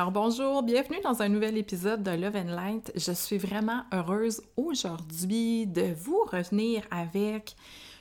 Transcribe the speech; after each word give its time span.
Alors 0.00 0.12
bonjour, 0.12 0.62
bienvenue 0.62 0.98
dans 1.04 1.20
un 1.20 1.28
nouvel 1.28 1.58
épisode 1.58 2.02
de 2.02 2.12
Love 2.12 2.34
and 2.34 2.54
Light. 2.54 2.90
Je 2.96 3.12
suis 3.12 3.36
vraiment 3.36 3.82
heureuse 3.92 4.40
aujourd'hui 4.56 5.66
de 5.66 5.92
vous 5.94 6.24
revenir 6.32 6.84
avec 6.90 7.54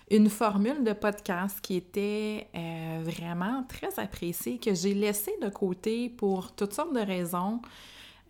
une 0.09 0.29
formule 0.29 0.85
de 0.85 0.93
podcast 0.93 1.59
qui 1.59 1.75
était 1.75 2.47
euh, 2.55 3.01
vraiment 3.03 3.65
très 3.67 3.99
appréciée, 3.99 4.59
que 4.59 4.73
j'ai 4.73 4.93
laissée 4.93 5.35
de 5.41 5.49
côté 5.49 6.07
pour 6.07 6.55
toutes 6.55 6.71
sortes 6.71 6.93
de 6.93 7.01
raisons, 7.01 7.61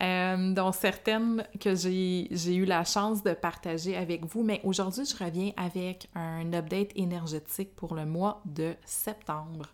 euh, 0.01 0.51
dont 0.51 0.71
certaines 0.71 1.45
que 1.59 1.75
j'ai 1.75 2.55
eu 2.55 2.65
la 2.65 2.83
chance 2.85 3.21
de 3.21 3.33
partager 3.35 3.95
avec 3.95 4.25
vous. 4.25 4.41
Mais 4.41 4.61
aujourd'hui, 4.63 5.05
je 5.05 5.23
reviens 5.23 5.51
avec 5.57 6.09
un 6.15 6.53
update 6.53 6.89
énergétique 6.95 7.75
pour 7.75 7.93
le 7.93 8.07
mois 8.07 8.41
de 8.45 8.73
septembre. 8.83 9.67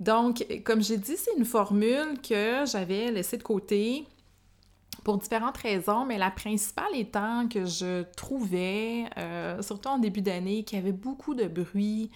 Donc, 0.00 0.46
comme 0.64 0.82
j'ai 0.82 0.96
dit, 0.96 1.16
c'est 1.16 1.36
une 1.36 1.44
formule 1.44 2.20
que 2.22 2.64
j'avais 2.66 3.10
laissée 3.10 3.36
de 3.36 3.42
côté 3.42 4.06
pour 5.02 5.18
différentes 5.18 5.56
raisons, 5.56 6.04
mais 6.04 6.18
la 6.18 6.30
principale 6.30 6.94
étant 6.94 7.48
que 7.48 7.64
je 7.64 8.02
trouvais, 8.16 9.06
euh, 9.16 9.60
surtout 9.62 9.88
en 9.88 9.98
début 9.98 10.20
d'année, 10.20 10.64
qu'il 10.64 10.78
y 10.78 10.80
avait 10.82 10.92
beaucoup 10.92 11.34
de 11.34 11.46
bruit, 11.46 12.10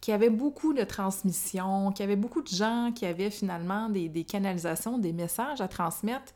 qu'il 0.00 0.12
y 0.12 0.14
avait 0.14 0.30
beaucoup 0.30 0.72
de 0.72 0.82
transmission, 0.82 1.92
qu'il 1.92 2.04
y 2.04 2.06
avait 2.06 2.16
beaucoup 2.16 2.42
de 2.42 2.48
gens 2.48 2.90
qui 2.94 3.06
avaient 3.06 3.30
finalement 3.30 3.88
des, 3.88 4.24
canalisations, 4.24 4.98
des 4.98 5.12
messages 5.12 5.60
à 5.60 5.68
transmettre. 5.68 6.32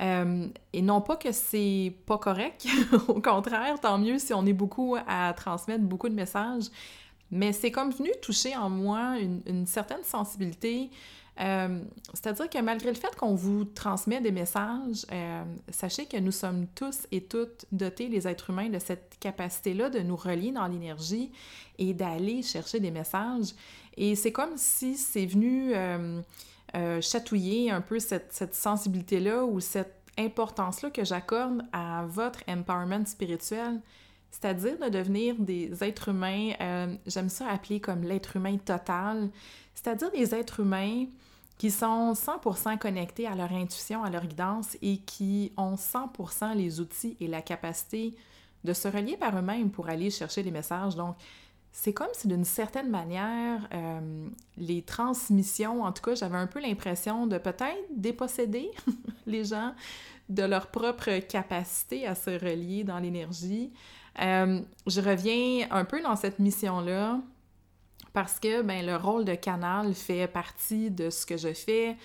Euh, 0.00 0.46
et 0.72 0.82
non 0.82 1.00
pas 1.00 1.16
que 1.16 1.32
c'est 1.32 1.92
pas 2.06 2.18
correct, 2.18 2.66
au 3.08 3.20
contraire, 3.20 3.80
tant 3.80 3.98
mieux 3.98 4.18
si 4.18 4.32
on 4.32 4.46
est 4.46 4.52
beaucoup 4.52 4.96
à 5.08 5.32
transmettre 5.32 5.82
beaucoup 5.82 6.08
de 6.08 6.14
messages, 6.14 6.66
mais 7.30 7.52
c'est 7.52 7.70
comme 7.70 7.90
venu 7.90 8.10
toucher 8.22 8.56
en 8.56 8.70
moi 8.70 9.16
une, 9.18 9.66
certaine 9.66 10.02
sensibilité. 10.04 10.90
Euh, 11.40 11.80
c'est-à-dire 12.14 12.50
que 12.50 12.58
malgré 12.58 12.88
le 12.88 12.96
fait 12.96 13.14
qu'on 13.14 13.34
vous 13.34 13.64
transmet 13.64 14.20
des 14.20 14.32
messages, 14.32 15.06
euh, 15.12 15.44
sachez 15.68 16.06
que 16.06 16.16
nous 16.16 16.32
sommes 16.32 16.66
tous 16.74 17.06
et 17.12 17.22
toutes 17.22 17.64
dotés, 17.70 18.08
les 18.08 18.26
êtres 18.26 18.50
humains, 18.50 18.68
de 18.68 18.78
cette 18.78 19.16
capacité-là 19.20 19.88
de 19.88 20.00
nous 20.00 20.16
relier 20.16 20.50
dans 20.50 20.66
l'énergie 20.66 21.30
et 21.78 21.94
d'aller 21.94 22.42
chercher 22.42 22.80
des 22.80 22.90
messages. 22.90 23.54
Et 23.96 24.16
c'est 24.16 24.32
comme 24.32 24.56
si 24.56 24.96
c'est 24.96 25.26
venu 25.26 25.72
euh, 25.74 27.00
chatouiller 27.00 27.70
un 27.70 27.80
peu 27.80 28.00
cette, 28.00 28.32
cette 28.32 28.54
sensibilité-là 28.54 29.44
ou 29.44 29.60
cette 29.60 29.94
importance-là 30.18 30.90
que 30.90 31.04
j'accorde 31.04 31.62
à 31.72 32.04
votre 32.06 32.40
empowerment 32.48 33.06
spirituel 33.06 33.80
c'est-à-dire 34.30 34.78
de 34.78 34.88
devenir 34.88 35.34
des 35.38 35.82
êtres 35.82 36.08
humains, 36.08 36.52
euh, 36.60 36.94
j'aime 37.06 37.28
ça 37.28 37.48
appeler 37.48 37.80
comme 37.80 38.02
l'être 38.02 38.36
humain 38.36 38.56
total, 38.58 39.30
c'est-à-dire 39.74 40.10
des 40.10 40.34
êtres 40.34 40.60
humains 40.60 41.06
qui 41.56 41.70
sont 41.70 42.12
100% 42.12 42.78
connectés 42.78 43.26
à 43.26 43.34
leur 43.34 43.52
intuition, 43.52 44.04
à 44.04 44.10
leur 44.10 44.26
guidance 44.26 44.76
et 44.80 44.98
qui 44.98 45.52
ont 45.56 45.74
100% 45.74 46.54
les 46.54 46.80
outils 46.80 47.16
et 47.20 47.26
la 47.26 47.42
capacité 47.42 48.14
de 48.64 48.72
se 48.72 48.86
relier 48.86 49.16
par 49.16 49.36
eux-mêmes 49.36 49.70
pour 49.70 49.88
aller 49.88 50.10
chercher 50.10 50.42
les 50.42 50.52
messages. 50.52 50.94
Donc, 50.94 51.16
c'est 51.72 51.92
comme 51.92 52.08
si 52.12 52.28
d'une 52.28 52.44
certaine 52.44 52.90
manière, 52.90 53.68
euh, 53.72 54.28
les 54.56 54.82
transmissions, 54.82 55.82
en 55.82 55.92
tout 55.92 56.02
cas, 56.02 56.14
j'avais 56.14 56.36
un 56.36 56.46
peu 56.46 56.60
l'impression 56.60 57.26
de 57.26 57.38
peut-être 57.38 57.78
déposséder 57.94 58.70
les 59.26 59.44
gens 59.44 59.74
de 60.28 60.42
leur 60.42 60.68
propre 60.68 61.18
capacité 61.20 62.06
à 62.06 62.14
se 62.14 62.30
relier 62.30 62.84
dans 62.84 62.98
l'énergie, 62.98 63.72
euh, 64.20 64.60
je 64.86 65.00
reviens 65.00 65.68
un 65.70 65.84
peu 65.84 66.02
dans 66.02 66.16
cette 66.16 66.38
mission-là 66.38 67.20
parce 68.12 68.40
que 68.40 68.62
ben, 68.62 68.84
le 68.84 68.96
rôle 68.96 69.24
de 69.24 69.34
canal 69.34 69.94
fait 69.94 70.26
partie 70.26 70.90
de 70.90 71.10
ce 71.10 71.24
que 71.24 71.36
je 71.36 71.52
fais. 71.52 71.96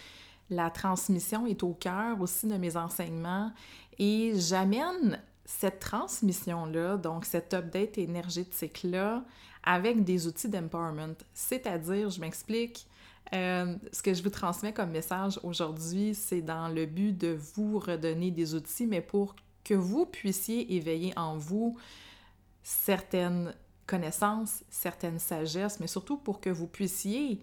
La 0.49 0.69
transmission 0.69 1.47
est 1.47 1.63
au 1.63 1.73
cœur 1.73 2.21
aussi 2.21 2.47
de 2.47 2.57
mes 2.57 2.77
enseignements 2.77 3.51
et 3.97 4.33
j'amène 4.35 5.19
cette 5.45 5.79
transmission-là, 5.79 6.97
donc 6.97 7.25
cet 7.25 7.53
update 7.53 7.97
énergétique-là, 7.97 9.23
avec 9.63 10.03
des 10.03 10.27
outils 10.27 10.49
d'empowerment. 10.49 11.15
C'est-à-dire, 11.33 12.09
je 12.09 12.19
m'explique, 12.19 12.87
euh, 13.33 13.75
ce 13.91 14.03
que 14.03 14.13
je 14.13 14.21
vous 14.21 14.29
transmets 14.29 14.73
comme 14.73 14.91
message 14.91 15.39
aujourd'hui, 15.43 16.13
c'est 16.13 16.41
dans 16.41 16.67
le 16.67 16.85
but 16.85 17.17
de 17.17 17.37
vous 17.55 17.79
redonner 17.79 18.31
des 18.31 18.53
outils, 18.53 18.85
mais 18.85 19.01
pour 19.01 19.35
que 19.63 19.73
vous 19.73 20.05
puissiez 20.05 20.75
éveiller 20.75 21.13
en 21.17 21.37
vous 21.37 21.77
certaines 22.63 23.53
connaissances, 23.85 24.63
certaines 24.69 25.19
sagesses, 25.19 25.79
mais 25.79 25.87
surtout 25.87 26.17
pour 26.17 26.39
que 26.39 26.49
vous 26.49 26.67
puissiez 26.67 27.41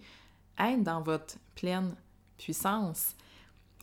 être 0.59 0.83
dans 0.83 1.01
votre 1.01 1.35
pleine 1.55 1.95
puissance. 2.37 3.15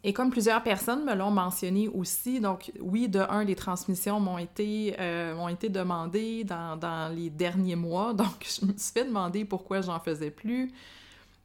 Et 0.04 0.12
comme 0.12 0.31
plusieurs 0.31 0.62
personnes 0.62 1.04
me 1.04 1.15
l'ont 1.15 1.31
mentionné 1.31 1.88
aussi, 1.88 2.41
donc 2.41 2.71
oui, 2.81 3.09
de 3.09 3.19
un, 3.19 3.43
les 3.43 3.56
transmissions 3.56 4.21
m'ont 4.21 4.38
été, 4.38 4.94
euh, 5.00 5.48
été 5.48 5.69
demandées 5.69 6.44
dans, 6.44 6.77
dans, 6.77 7.12
les 7.12 7.31
derniers 7.31 7.77
mois, 7.77 8.15
donc 8.15 8.47
je 8.47 8.66
me 8.66 8.72
suis 8.77 8.93
fait 8.93 9.04
demander 9.04 9.44
pourquoi 9.44 9.81
j'en 9.81 9.98
faisais 9.98 10.31
plus. 10.31 10.72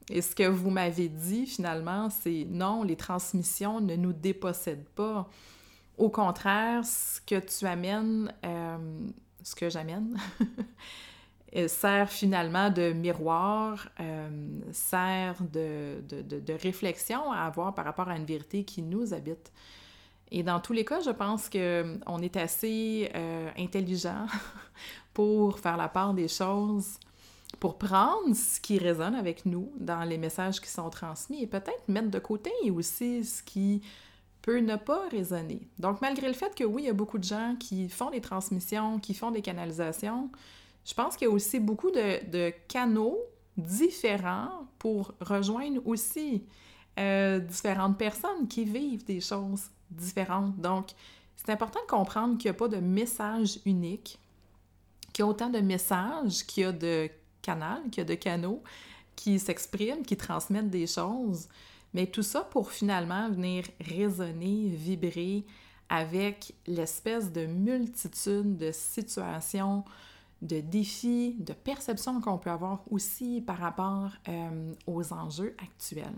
Et 0.10 0.22
ce 0.22 0.36
que 0.36 0.48
vous 0.48 0.70
m'avez 0.70 1.08
dit 1.08 1.48
finalement, 1.48 2.10
c'est 2.10 2.46
non, 2.50 2.84
les 2.84 2.96
transmissions 2.96 3.80
ne 3.80 3.96
nous 3.96 4.14
dépossèdent 4.14 4.90
pas. 4.96 5.28
Au 5.98 6.10
contraire, 6.10 6.84
ce 6.86 7.22
que 7.22 7.40
tu 7.40 7.66
amènes, 7.66 8.34
euh, 8.46 8.78
ce 9.44 9.56
que 9.56 9.70
j'amène, 9.70 10.18
sert 11.68 12.10
finalement 12.10 12.70
de 12.70 12.94
miroir, 12.94 13.88
euh, 14.00 14.60
sert 14.72 15.36
de, 15.42 16.02
de, 16.08 16.54
réflexion 16.54 17.32
à 17.32 17.42
avoir 17.42 17.76
par 17.76 17.86
rapport 17.86 18.10
à 18.10 18.18
une 18.18 18.26
vérité 18.26 18.64
qui 18.64 18.82
nous 18.82 19.14
habite. 19.14 19.52
Et 20.32 20.42
dans 20.42 20.60
tous 20.60 20.74
les 20.74 20.84
cas, 20.84 21.00
je 21.00 21.12
pense 21.12 21.48
qu'on 21.48 22.22
est 22.22 22.38
assez 22.38 23.12
euh, 23.14 23.50
intelligent 23.56 24.26
pour 25.14 25.60
faire 25.60 25.78
la 25.78 25.90
part 25.90 26.16
des 26.16 26.28
choses, 26.28 26.98
pour 27.60 27.78
prendre 27.78 28.36
ce 28.36 28.60
qui 28.60 28.80
résonne 28.80 29.14
avec 29.14 29.46
nous 29.46 29.72
dans 29.78 30.04
les 30.04 30.18
messages 30.18 30.60
qui 30.60 30.70
sont 30.70 30.90
transmis 30.90 31.44
et 31.44 31.48
peut-être 31.48 31.88
mettre 31.88 32.10
de 32.10 32.18
côté 32.18 32.52
aussi 32.72 33.24
ce 33.24 33.44
qui 33.44 33.84
peut 34.44 34.60
ne 34.60 34.76
pas 34.76 35.08
résonner. 35.10 35.62
Donc, 35.80 36.02
malgré 36.02 36.28
le 36.28 36.34
fait 36.34 36.54
que 36.54 36.66
oui, 36.66 36.84
il 36.84 36.86
y 36.86 36.90
a 36.90 36.94
beaucoup 36.94 37.18
de 37.18 37.24
gens 37.24 37.56
qui 37.58 37.90
font 37.90 38.12
des 38.12 38.22
transmissions, 38.22 39.00
qui 39.00 39.14
font 39.14 39.32
des 39.32 39.42
canalisations, 39.42 40.30
je 40.86 40.94
pense 40.94 41.16
qu'il 41.16 41.28
y 41.28 41.32
a 41.32 41.34
aussi 41.34 41.60
beaucoup 41.60 41.90
de, 41.90 42.50
canaux 42.68 43.18
différents 43.58 44.68
pour 44.80 45.14
rejoindre 45.22 45.82
aussi 45.86 46.44
euh, 47.00 47.40
différentes 47.40 47.98
personnes 47.98 48.48
qui 48.50 48.66
vivent 48.66 49.06
des 49.06 49.22
choses 49.22 49.70
différentes. 49.90 50.60
Donc, 50.60 50.88
c'est 51.38 51.52
important 51.52 51.80
de 51.82 51.90
comprendre 51.90 52.38
qu'il 52.38 52.52
n'y 52.52 52.56
a 52.56 52.60
pas 52.60 52.68
de 52.68 52.78
message 52.78 53.60
unique, 53.66 54.20
qu'il 55.14 55.24
y 55.24 55.26
a 55.26 55.28
autant 55.28 55.50
de 55.50 55.60
messages 55.60 56.46
qu'il 56.46 56.64
y 56.64 56.66
a 56.66 56.74
de 56.74 57.10
canaux, 57.42 57.84
qu'il 57.92 58.00
y 58.00 58.02
a 58.02 58.06
de 58.06 58.16
canaux 58.16 58.62
qui 59.16 59.40
s'expriment, 59.40 60.04
qui 60.04 60.18
transmettent 60.18 60.70
des 60.70 60.88
choses. 60.88 61.48
Mais 61.94 62.08
tout 62.08 62.24
ça 62.24 62.42
pour 62.42 62.72
finalement 62.72 63.30
venir 63.30 63.66
résonner, 63.80 64.70
vibrer 64.70 65.46
avec 65.90 66.56
l'espèce 66.66 67.32
de 67.32 67.46
multitude 67.46 68.58
de 68.58 68.72
situations, 68.72 69.84
de 70.42 70.60
défis, 70.60 71.36
de 71.40 71.54
perceptions 71.54 72.20
qu'on 72.20 72.38
peut 72.38 72.50
avoir 72.50 72.82
aussi 72.90 73.42
par 73.42 73.58
rapport 73.60 74.12
euh, 74.28 74.74
aux 74.88 75.14
enjeux 75.14 75.56
actuels. 75.62 76.18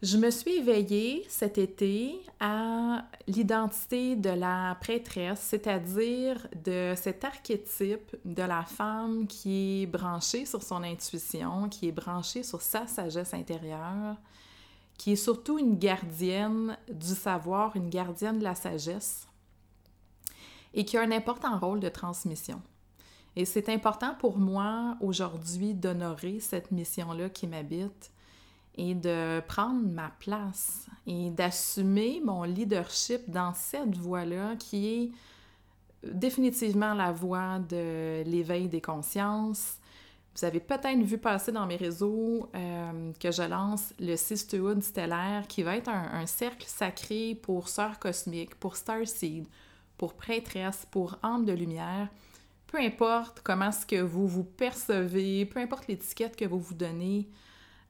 Je 0.00 0.16
me 0.16 0.30
suis 0.30 0.52
éveillée 0.58 1.26
cet 1.28 1.58
été 1.58 2.20
à 2.38 3.04
l'identité 3.26 4.14
de 4.14 4.30
la 4.30 4.76
prêtresse, 4.80 5.40
c'est-à-dire 5.40 6.46
de 6.64 6.94
cet 6.96 7.24
archétype 7.24 8.14
de 8.24 8.44
la 8.44 8.62
femme 8.62 9.26
qui 9.26 9.82
est 9.82 9.86
branchée 9.86 10.46
sur 10.46 10.62
son 10.62 10.84
intuition, 10.84 11.68
qui 11.68 11.88
est 11.88 11.92
branchée 11.92 12.44
sur 12.44 12.62
sa 12.62 12.86
sagesse 12.86 13.34
intérieure, 13.34 14.14
qui 14.96 15.12
est 15.12 15.16
surtout 15.16 15.58
une 15.58 15.76
gardienne 15.76 16.78
du 16.88 17.14
savoir, 17.16 17.74
une 17.74 17.90
gardienne 17.90 18.38
de 18.38 18.44
la 18.44 18.54
sagesse, 18.54 19.26
et 20.74 20.84
qui 20.84 20.96
a 20.96 21.02
un 21.02 21.10
important 21.10 21.58
rôle 21.58 21.80
de 21.80 21.88
transmission. 21.88 22.62
Et 23.34 23.44
c'est 23.44 23.68
important 23.68 24.14
pour 24.14 24.38
moi 24.38 24.96
aujourd'hui 25.00 25.74
d'honorer 25.74 26.38
cette 26.38 26.70
mission-là 26.70 27.30
qui 27.30 27.48
m'habite 27.48 28.12
et 28.78 28.94
de 28.94 29.40
prendre 29.40 29.86
ma 29.86 30.10
place 30.20 30.86
et 31.06 31.30
d'assumer 31.30 32.22
mon 32.24 32.44
leadership 32.44 33.28
dans 33.28 33.52
cette 33.52 33.96
voie-là 33.96 34.54
qui 34.56 34.86
est 34.86 35.10
définitivement 36.04 36.94
la 36.94 37.10
voie 37.10 37.58
de 37.58 38.22
l'éveil 38.24 38.68
des 38.68 38.80
consciences. 38.80 39.78
Vous 40.36 40.44
avez 40.44 40.60
peut-être 40.60 41.02
vu 41.02 41.18
passer 41.18 41.50
dans 41.50 41.66
mes 41.66 41.74
réseaux 41.74 42.48
euh, 42.54 43.12
que 43.18 43.32
je 43.32 43.42
lance 43.42 43.92
le 43.98 44.14
Sisterhood 44.14 44.80
stellaire 44.84 45.48
qui 45.48 45.64
va 45.64 45.76
être 45.76 45.88
un, 45.88 46.26
cercle 46.26 46.64
sacré 46.68 47.34
pour 47.42 47.68
sœurs 47.68 47.98
cosmiques, 47.98 48.54
pour 48.54 48.76
Starseed, 48.76 49.46
pour 49.96 50.14
prêtresse, 50.14 50.86
pour 50.92 51.18
âme 51.24 51.44
de 51.44 51.52
lumière. 51.52 52.08
Peu 52.68 52.78
importe 52.78 53.40
comment 53.42 53.70
est-ce 53.70 53.84
que 53.84 54.00
vous 54.00 54.28
vous 54.28 54.44
percevez, 54.44 55.44
peu 55.46 55.58
importe 55.58 55.88
l'étiquette 55.88 56.36
que 56.36 56.44
vous 56.44 56.60
vous 56.60 56.74
donnez, 56.74 57.26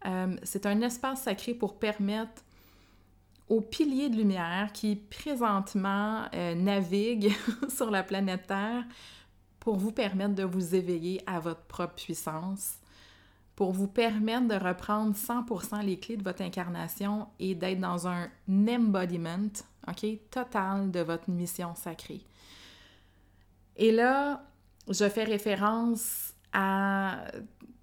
euh, 0.06 0.37
c'est 0.43 0.67
un 0.67 0.81
espace 0.81 1.23
sacré 1.23 1.55
pour 1.55 1.79
permettre 1.79 2.43
aux 3.49 3.61
piliers 3.61 4.11
de 4.11 4.17
lumière 4.17 4.73
qui 4.73 4.97
présentement 4.97 6.27
euh, 6.35 6.55
naviguent 6.55 7.33
sur 7.69 7.91
la 7.91 8.03
planète 8.03 8.47
Terre 8.47 8.85
pour 9.61 9.77
vous 9.77 9.93
permettre 9.93 10.35
de 10.35 10.45
vous 10.45 10.75
éveiller 10.75 11.21
à 11.27 11.41
votre 11.41 11.62
propre 11.62 11.95
puissance, 11.95 12.79
pour 13.56 13.73
vous 13.73 13.89
permettre 13.89 14.49
de 14.49 14.55
reprendre 14.55 15.15
100% 15.17 15.85
les 15.85 15.99
clés 15.99 16.17
de 16.17 16.23
votre 16.23 16.43
incarnation 16.43 17.27
et 17.41 17.55
d'être 17.55 17.81
dans 17.81 18.06
un 18.06 18.29
embodiment, 18.49 19.50
OK, 19.89 20.06
total 20.31 20.91
de 20.91 21.00
votre 21.00 21.29
mission 21.29 21.75
sacrée. 21.75 22.23
Et 23.77 23.93
là, 23.93 24.45
je 24.89 25.09
fais 25.09 25.25
référence 25.25 26.35
à 26.53 27.25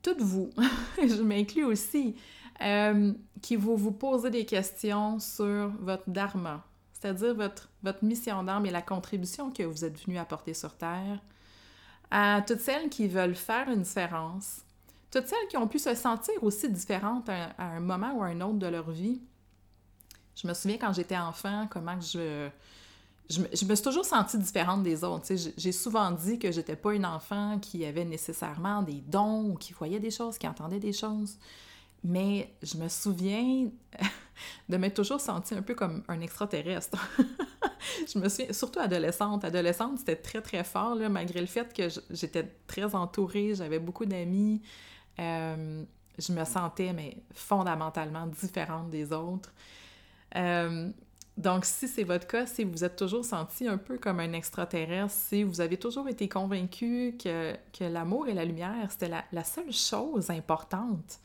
toutes 0.06 0.22
vous, 0.22 0.52
je 1.00 1.22
m'inclus 1.24 1.64
aussi, 1.64 2.16
euh, 2.62 3.12
qui 3.42 3.56
vous 3.56 3.76
vous 3.76 3.92
posez 3.92 4.30
des 4.30 4.46
questions 4.46 5.20
sur 5.20 5.70
votre 5.80 6.08
dharma, 6.08 6.64
c'est-à-dire 6.94 7.34
votre, 7.34 7.70
votre 7.82 8.06
mission 8.06 8.44
d'âme 8.44 8.68
et 8.68 8.72
la 8.72 8.84
contribution 8.84 9.50
que 9.50 9.64
vous 9.64 9.84
êtes 9.84 10.00
venu 10.06 10.20
apporter 10.20 10.54
sur 10.54 10.76
Terre, 10.76 11.20
à 12.12 12.44
toutes 12.46 12.60
celles 12.60 12.90
qui 12.90 13.08
veulent 13.08 13.36
faire 13.36 13.68
une 13.68 13.82
différence, 13.82 14.62
toutes 15.10 15.26
celles 15.26 15.48
qui 15.50 15.58
ont 15.58 15.68
pu 15.68 15.80
se 15.80 15.96
sentir 15.96 16.36
aussi 16.44 16.70
différentes 16.70 17.28
à, 17.28 17.56
à 17.58 17.64
un 17.64 17.80
moment 17.80 18.14
ou 18.14 18.22
à 18.22 18.28
un 18.28 18.42
autre 18.42 18.60
de 18.60 18.68
leur 18.68 18.92
vie. 18.92 19.20
Je 20.36 20.48
me 20.48 20.54
souviens 20.54 20.78
quand 20.78 20.94
j'étais 20.94 21.18
enfant, 21.18 21.68
comment 21.72 22.00
je, 22.00 22.48
je 23.30 23.42
me, 23.42 23.76
suis 23.76 23.84
toujours 23.84 24.06
sentie 24.06 24.38
différente 24.38 24.84
des 24.84 25.04
autres. 25.04 25.34
J'ai 25.58 25.72
souvent 25.72 26.12
dit 26.12 26.38
que 26.38 26.52
j'étais 26.52 26.76
pas 26.76 26.94
une 26.94 27.06
enfant 27.06 27.60
qui 27.60 27.86
avait 27.86 28.06
nécessairement 28.06 28.82
des 28.82 29.02
dons 29.02 29.52
ou 29.52 29.56
qui 29.56 29.74
voyait 29.74 30.00
des 30.00 30.12
choses, 30.12 30.38
qui 30.38 30.48
entendait 30.48 30.80
des 30.80 30.94
choses. 30.94 31.38
Mais 32.04 32.54
je 32.62 32.78
me 32.78 32.88
souviens 32.88 33.70
de 34.70 34.78
m'être 34.78 34.96
toujours 34.96 35.20
sentie 35.20 35.56
un 35.56 35.64
peu 35.64 35.74
comme 35.74 36.04
un 36.08 36.22
extraterrestre. 36.22 36.98
je 38.14 38.20
me 38.20 38.30
souviens, 38.30 38.54
surtout 38.54 38.80
adolescente. 38.80 39.44
Adolescente, 39.44 40.00
c'était 40.00 40.18
très, 40.18 40.42
très 40.42 40.64
fort, 40.64 40.96
malgré 41.10 41.42
le 41.42 41.48
fait 41.48 41.74
que 41.74 41.88
j'étais 42.12 42.44
très 42.68 42.94
entourée, 42.94 43.56
j'avais 43.56 43.80
beaucoup 43.80 44.06
d'amis. 44.06 44.62
Euh, 45.20 45.84
je 46.20 46.32
me 46.32 46.46
sentais, 46.46 46.94
mais 46.94 47.18
fondamentalement 47.34 48.28
différente 48.28 48.90
des 48.92 49.12
autres. 49.12 49.52
Euh, 50.36 50.92
donc, 51.38 51.66
si 51.66 51.90
c'est 51.90 52.06
votre 52.06 52.28
cas, 52.28 52.46
si 52.46 52.64
vous 52.64 52.86
êtes 52.86 52.96
toujours 52.96 53.26
senti 53.26 53.68
un 53.68 53.78
peu 53.78 53.98
comme 53.98 54.22
un 54.22 54.32
extraterrestre, 54.32 55.14
si 55.14 55.44
vous 55.44 55.60
avez 55.60 55.78
toujours 55.78 56.08
été 56.08 56.30
convaincu 56.30 57.18
que, 57.22 57.54
que 57.78 57.84
l'amour 57.84 58.30
et 58.30 58.34
la 58.34 58.46
lumière, 58.46 58.90
c'était 58.90 59.10
la, 59.10 59.44
seule 59.44 59.74
chose 59.74 60.30
importante 60.30 61.20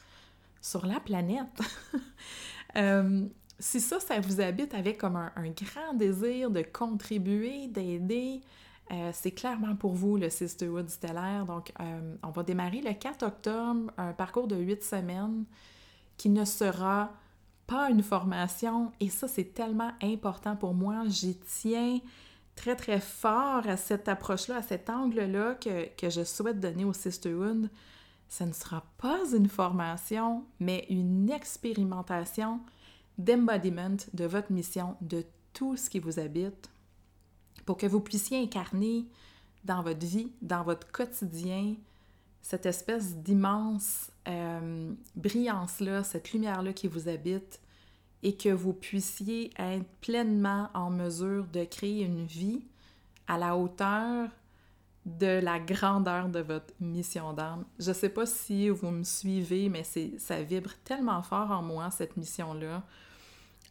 sur 0.61 0.85
la 0.85 0.99
planète, 0.99 1.61
euh, 2.77 3.25
si 3.61 3.79
ça, 3.81 4.01
ça 4.01 4.19
vous 4.19 4.41
habite 4.41 4.75
avec 4.75 4.99
comme 4.99 5.17
un, 5.17 5.31
grand 5.37 5.95
désir 5.95 6.51
de 6.51 6.63
contribuer, 6.63 7.69
d'aider, 7.69 8.41
euh, 8.91 9.11
c'est 9.13 9.31
clairement 9.31 9.77
pour 9.77 9.93
vous 9.93 10.17
le 10.17 10.29
Sisterhood 10.29 10.91
stellaire. 10.91 11.47
Donc, 11.47 11.73
euh, 11.79 12.17
on 12.25 12.31
va 12.31 12.43
démarrer 12.43 12.81
le 12.81 12.93
4 12.95 13.23
octobre, 13.25 13.93
un 13.97 14.13
parcours 14.13 14.49
de 14.49 14.57
8 14.57 14.83
semaines 14.83 15.45
qui 16.17 16.31
ne 16.31 16.45
sera 16.45 17.13
pas 17.71 17.89
une 17.89 18.03
formation. 18.03 18.91
Et 18.99 19.09
ça, 19.09 19.29
c'est 19.29 19.55
tellement 19.55 19.93
important 20.03 20.57
pour 20.57 20.75
moi. 20.75 21.05
J'y 21.07 21.37
tiens 21.37 22.01
très, 22.57 22.75
très 22.75 23.01
fort 23.01 23.67
à 23.69 23.77
cette 23.77 24.09
approche-là, 24.09 24.57
à 24.57 24.63
cet 24.63 24.91
angle-là 24.91 25.55
que, 25.55 25.89
que, 25.97 26.11
je 26.11 26.25
souhaite 26.25 26.59
donner 26.59 26.85
au 26.85 26.93
Sisterhood. 26.93 27.71
Ce 28.29 28.43
ne 28.43 28.53
sera 28.53 28.85
pas 28.99 29.21
une 29.33 29.49
formation, 29.49 30.45
mais 30.59 30.85
une 30.91 31.31
expérimentation 31.31 32.61
d'embodiment 33.19 33.97
de 34.15 34.25
votre 34.25 34.51
mission, 34.51 34.97
de 35.01 35.25
tout 35.53 35.77
ce 35.77 35.89
qui 35.89 36.01
vous 36.01 36.19
habite, 36.19 36.71
pour 37.67 37.77
que 37.77 37.87
vous 37.87 38.01
puissiez 38.01 38.43
incarner 38.43 39.07
dans 39.65 39.83
votre 39.85 40.05
vie, 40.05 40.33
dans 40.43 40.65
votre 40.65 40.91
quotidien, 40.91 41.77
cette 42.43 42.67
espèce 42.67 43.17
d'immense 43.17 44.11
euh, 44.29 44.93
brillance-là, 45.17 46.05
cette 46.05 46.33
lumière-là 46.33 46.73
qui 46.73 46.89
vous 46.89 47.09
habite, 47.09 47.61
et 48.23 48.37
que 48.37 48.51
vous 48.51 48.73
puissiez 48.73 49.51
être 49.59 49.87
pleinement 50.01 50.69
en 50.75 50.91
mesure 50.91 51.47
de 51.47 51.65
créer 51.65 52.05
une 52.05 52.27
vie 52.27 52.61
à 53.27 53.39
la 53.39 53.57
hauteur 53.57 54.29
de 55.07 55.41
la 55.41 55.59
grandeur 55.59 56.29
de 56.29 56.41
votre 56.41 56.75
mission 56.81 57.33
d'âme. 57.33 57.65
Je 57.79 57.89
ne 57.89 57.95
sais 57.95 58.11
pas 58.11 58.27
si 58.27 58.69
vous 58.69 58.91
me 58.91 59.03
suivez, 59.03 59.69
mais 59.69 59.85
ça 60.19 60.43
vibre 60.43 60.73
tellement 60.85 61.23
fort 61.23 61.51
en 61.51 61.63
moi, 61.63 61.91
cette 61.91 62.17
mission-là, 62.17 62.83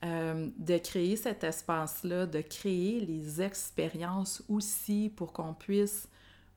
euh, 0.03 0.49
de 0.57 0.77
créer 0.77 1.15
cet 1.15 1.43
espace-là, 1.43 2.25
de 2.25 2.41
créer 2.41 3.01
les 3.01 3.41
expériences 3.41 4.43
aussi 4.49 5.11
pour 5.15 5.33
qu'on 5.33 5.53
puisse 5.53 6.07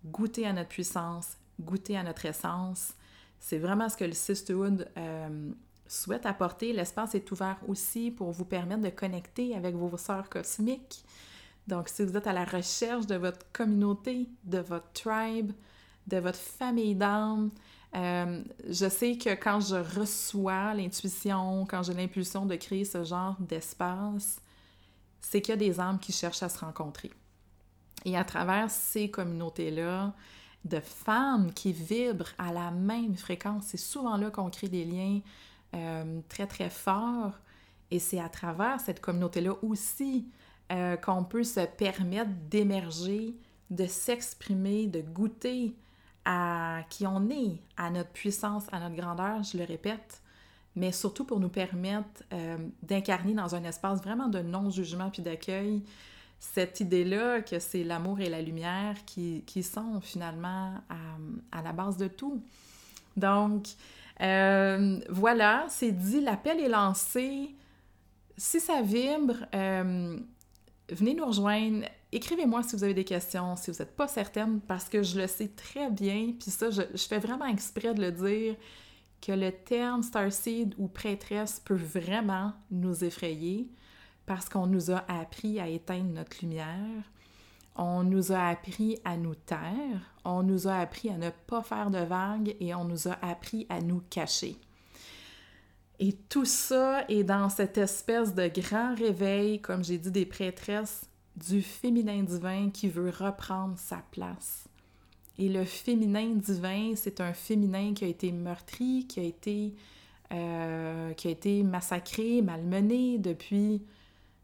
goûter 0.04 0.46
à 0.46 0.52
notre 0.52 0.68
puissance, 0.68 1.36
goûter 1.62 1.96
à 1.96 2.02
notre 2.02 2.26
essence. 2.26 2.94
C'est 3.40 3.58
vraiment 3.58 3.88
ce 3.88 3.96
que 3.96 4.04
le 4.04 4.12
Sisterhood 4.12 4.88
euh, 4.96 5.50
souhaite 5.88 6.26
apporter. 6.26 6.72
L'espace 6.72 7.14
est 7.14 7.30
ouvert 7.32 7.58
aussi 7.68 8.10
pour 8.10 8.30
vous 8.30 8.44
permettre 8.44 8.82
de 8.82 8.90
connecter 8.90 9.56
avec 9.56 9.74
vos 9.74 9.96
sœurs 9.96 10.28
cosmiques. 10.28 11.04
Donc, 11.66 11.88
si 11.88 12.04
vous 12.04 12.16
êtes 12.16 12.26
à 12.26 12.32
la 12.32 12.44
recherche 12.44 13.06
de 13.06 13.14
votre 13.14 13.46
communauté, 13.52 14.28
de 14.44 14.58
votre 14.58 14.90
tribe, 14.92 15.52
de 16.06 16.18
votre 16.18 16.38
famille 16.38 16.94
d'âme, 16.94 17.50
euh, 17.94 18.42
je 18.68 18.88
sais 18.88 19.16
que 19.18 19.34
quand 19.34 19.60
je 19.60 19.76
reçois 19.98 20.74
l'intuition, 20.74 21.66
quand 21.66 21.82
j'ai 21.82 21.94
l'impulsion 21.94 22.46
de 22.46 22.56
créer 22.56 22.84
ce 22.84 23.04
genre 23.04 23.36
d'espace, 23.38 24.40
c'est 25.20 25.40
qu'il 25.40 25.52
y 25.52 25.54
a 25.54 25.56
des 25.56 25.78
âmes 25.78 25.98
qui 25.98 26.12
cherchent 26.12 26.42
à 26.42 26.48
se 26.48 26.58
rencontrer. 26.58 27.10
Et 28.04 28.16
à 28.16 28.24
travers 28.24 28.70
ces 28.70 29.10
communautés-là, 29.10 30.12
de 30.64 30.80
femmes 30.80 31.52
qui 31.52 31.72
vibrent 31.72 32.32
à 32.38 32.52
la 32.52 32.70
même 32.70 33.16
fréquence. 33.16 33.64
C'est 33.66 33.76
souvent 33.76 34.16
là 34.16 34.30
qu'on 34.30 34.50
crée 34.50 34.68
des 34.68 34.84
liens 34.84 35.20
euh, 35.74 36.20
très, 36.28 36.46
très 36.46 36.70
forts. 36.70 37.38
Et 37.90 37.98
c'est 37.98 38.20
à 38.20 38.28
travers 38.28 38.80
cette 38.80 39.00
communauté-là 39.00 39.54
aussi 39.62 40.26
euh, 40.70 40.96
qu'on 40.96 41.24
peut 41.24 41.44
se 41.44 41.60
permettre 41.60 42.30
d'émerger, 42.48 43.34
de 43.70 43.86
s'exprimer, 43.86 44.86
de 44.86 45.00
goûter 45.00 45.74
à 46.24 46.82
qui 46.88 47.06
on 47.06 47.28
est, 47.28 47.60
à 47.76 47.90
notre 47.90 48.10
puissance, 48.10 48.64
à 48.72 48.78
notre 48.78 48.94
grandeur, 48.94 49.42
je 49.42 49.58
le 49.58 49.64
répète, 49.64 50.22
mais 50.76 50.92
surtout 50.92 51.24
pour 51.24 51.40
nous 51.40 51.48
permettre 51.48 52.22
euh, 52.32 52.56
d'incarner 52.82 53.34
dans 53.34 53.54
un 53.54 53.64
espace 53.64 54.00
vraiment 54.00 54.28
de 54.28 54.40
non-jugement 54.40 55.10
puis 55.10 55.22
d'accueil 55.22 55.82
cette 56.42 56.80
idée-là 56.80 57.40
que 57.40 57.60
c'est 57.60 57.84
l'amour 57.84 58.18
et 58.18 58.28
la 58.28 58.42
lumière 58.42 58.96
qui, 59.06 59.62
sont 59.62 60.00
finalement 60.00 60.74
à, 60.88 61.56
à, 61.56 61.62
la 61.62 61.72
base 61.72 61.96
de 61.96 62.08
tout. 62.08 62.42
Donc, 63.16 63.68
euh, 64.20 64.98
voilà, 65.08 65.66
c'est 65.68 65.92
dit, 65.92 66.20
l'appel 66.20 66.58
est 66.58 66.68
lancé. 66.68 67.54
Si 68.36 68.58
ça 68.58 68.82
vibre, 68.82 69.36
euh, 69.54 70.18
venez 70.90 71.14
nous 71.14 71.26
rejoindre. 71.26 71.86
Écrivez-moi 72.10 72.64
si 72.64 72.74
vous 72.74 72.82
avez 72.82 72.94
des 72.94 73.04
questions, 73.04 73.54
si 73.54 73.70
vous 73.70 73.78
n'êtes 73.78 73.94
pas 73.94 74.08
certaine, 74.08 74.60
parce 74.62 74.88
que 74.88 75.04
je 75.04 75.20
le 75.20 75.28
sais 75.28 75.48
très 75.48 75.90
bien, 75.90 76.32
puis 76.40 76.50
ça, 76.50 76.70
je, 76.70 76.82
je, 76.92 77.06
fais 77.06 77.20
vraiment 77.20 77.46
exprès 77.46 77.94
de 77.94 78.00
le 78.00 78.10
dire, 78.10 78.56
que 79.20 79.30
le 79.30 79.52
terme 79.52 80.02
Starseed 80.02 80.74
ou 80.76 80.88
prêtresse 80.88 81.62
peut 81.64 81.76
vraiment 81.76 82.52
nous 82.72 83.04
effrayer 83.04 83.70
parce 84.26 84.48
qu'on 84.48 84.66
nous 84.66 84.90
a 84.90 85.04
appris 85.08 85.60
à 85.60 85.68
éteindre 85.68 86.10
notre 86.10 86.36
lumière, 86.42 87.04
on 87.76 88.02
nous 88.02 88.32
a 88.32 88.48
appris 88.48 88.98
à 89.04 89.16
nous 89.16 89.34
taire, 89.34 90.14
on 90.24 90.42
nous 90.42 90.68
a 90.68 90.76
appris 90.76 91.08
à 91.08 91.16
ne 91.16 91.30
pas 91.30 91.62
faire 91.62 91.90
de 91.90 91.98
vagues 91.98 92.54
et 92.60 92.74
on 92.74 92.84
nous 92.84 93.08
a 93.08 93.18
appris 93.22 93.66
à 93.68 93.80
nous 93.80 94.02
cacher. 94.10 94.56
Et 95.98 96.12
tout 96.28 96.44
ça 96.44 97.04
est 97.08 97.24
dans 97.24 97.48
cette 97.48 97.78
espèce 97.78 98.34
de 98.34 98.48
grand 98.48 98.94
réveil, 98.94 99.60
comme 99.60 99.84
j'ai 99.84 99.98
dit, 99.98 100.10
des 100.10 100.26
prêtresses 100.26 101.08
du 101.36 101.62
féminin 101.62 102.22
divin 102.22 102.70
qui 102.70 102.88
veut 102.88 103.10
reprendre 103.10 103.78
sa 103.78 104.02
place. 104.10 104.64
Et 105.38 105.48
le 105.48 105.64
féminin 105.64 106.34
divin, 106.34 106.92
c'est 106.94 107.20
un 107.20 107.32
féminin 107.32 107.94
qui 107.94 108.04
a 108.04 108.08
été 108.08 108.32
meurtri, 108.32 109.06
qui 109.08 109.20
a 109.20 109.22
été, 109.22 109.74
euh, 110.32 111.12
qui 111.14 111.28
a 111.28 111.30
été 111.30 111.62
massacré, 111.62 112.42
malmené 112.42 113.18
depuis 113.18 113.82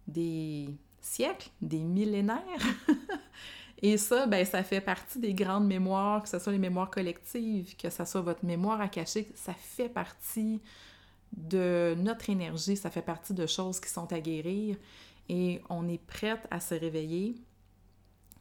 des 0.09 0.75
siècles, 1.01 1.51
des 1.63 1.79
millénaires. 1.79 2.67
Et 3.83 3.97
ça, 3.97 4.27
ben, 4.27 4.45
ça 4.45 4.65
fait 4.65 4.81
partie 4.81 5.21
des 5.21 5.35
grandes 5.35 5.67
mémoires, 5.67 6.23
que 6.25 6.29
ce 6.29 6.39
soit 6.41 6.51
les 6.53 6.59
mémoires 6.59 6.91
collectives, 6.91 7.77
que 7.77 7.91
ce 7.91 8.05
soit 8.05 8.23
votre 8.23 8.45
mémoire 8.45 8.81
à 8.81 8.89
cacher, 8.89 9.31
ça 9.37 9.55
fait 9.55 9.89
partie 9.89 10.61
de 11.33 11.95
notre 11.97 12.29
énergie, 12.31 12.77
ça 12.77 12.91
fait 12.91 13.03
partie 13.03 13.35
de 13.35 13.47
choses 13.47 13.79
qui 13.79 13.89
sont 13.89 14.13
à 14.13 14.19
guérir 14.19 14.77
et 15.29 15.63
on 15.69 15.87
est 15.89 16.03
prête 16.05 16.49
à 16.51 16.59
se 16.59 16.75
réveiller. 16.75 17.37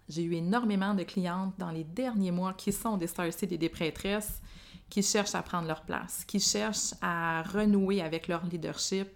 J'ai 0.09 0.24
eu 0.24 0.36
énormément 0.36 0.93
de 0.93 1.03
clientes 1.03 1.53
dans 1.57 1.69
les 1.69 1.83
derniers 1.83 2.31
mois 2.31 2.53
qui 2.53 2.71
sont 2.71 2.97
des 2.97 3.07
starseeds 3.07 3.53
et 3.53 3.57
des 3.57 3.69
prêtresses 3.69 4.41
qui 4.89 5.03
cherchent 5.03 5.36
à 5.36 5.43
prendre 5.43 5.67
leur 5.67 5.81
place, 5.81 6.24
qui 6.25 6.39
cherchent 6.39 6.93
à 7.01 7.43
renouer 7.43 8.01
avec 8.01 8.27
leur 8.27 8.45
leadership, 8.45 9.09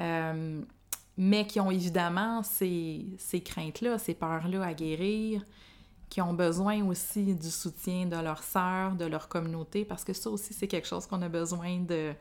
euh, 0.00 0.62
mais 1.16 1.46
qui 1.46 1.60
ont 1.60 1.70
évidemment 1.70 2.42
ces, 2.42 3.06
ces 3.18 3.40
craintes-là, 3.40 3.98
ces 3.98 4.14
peurs-là 4.14 4.64
à 4.64 4.74
guérir, 4.74 5.42
qui 6.08 6.20
ont 6.20 6.34
besoin 6.34 6.84
aussi 6.86 7.34
du 7.34 7.50
soutien 7.50 8.06
de 8.06 8.16
leurs 8.16 8.42
sœurs, 8.42 8.94
de 8.94 9.04
leur 9.04 9.28
communauté, 9.28 9.84
parce 9.84 10.04
que 10.04 10.12
ça 10.12 10.30
aussi, 10.30 10.54
c'est 10.54 10.68
quelque 10.68 10.86
chose 10.86 11.06
qu'on 11.06 11.22
a 11.22 11.28
besoin 11.28 11.80
de, 11.80 12.12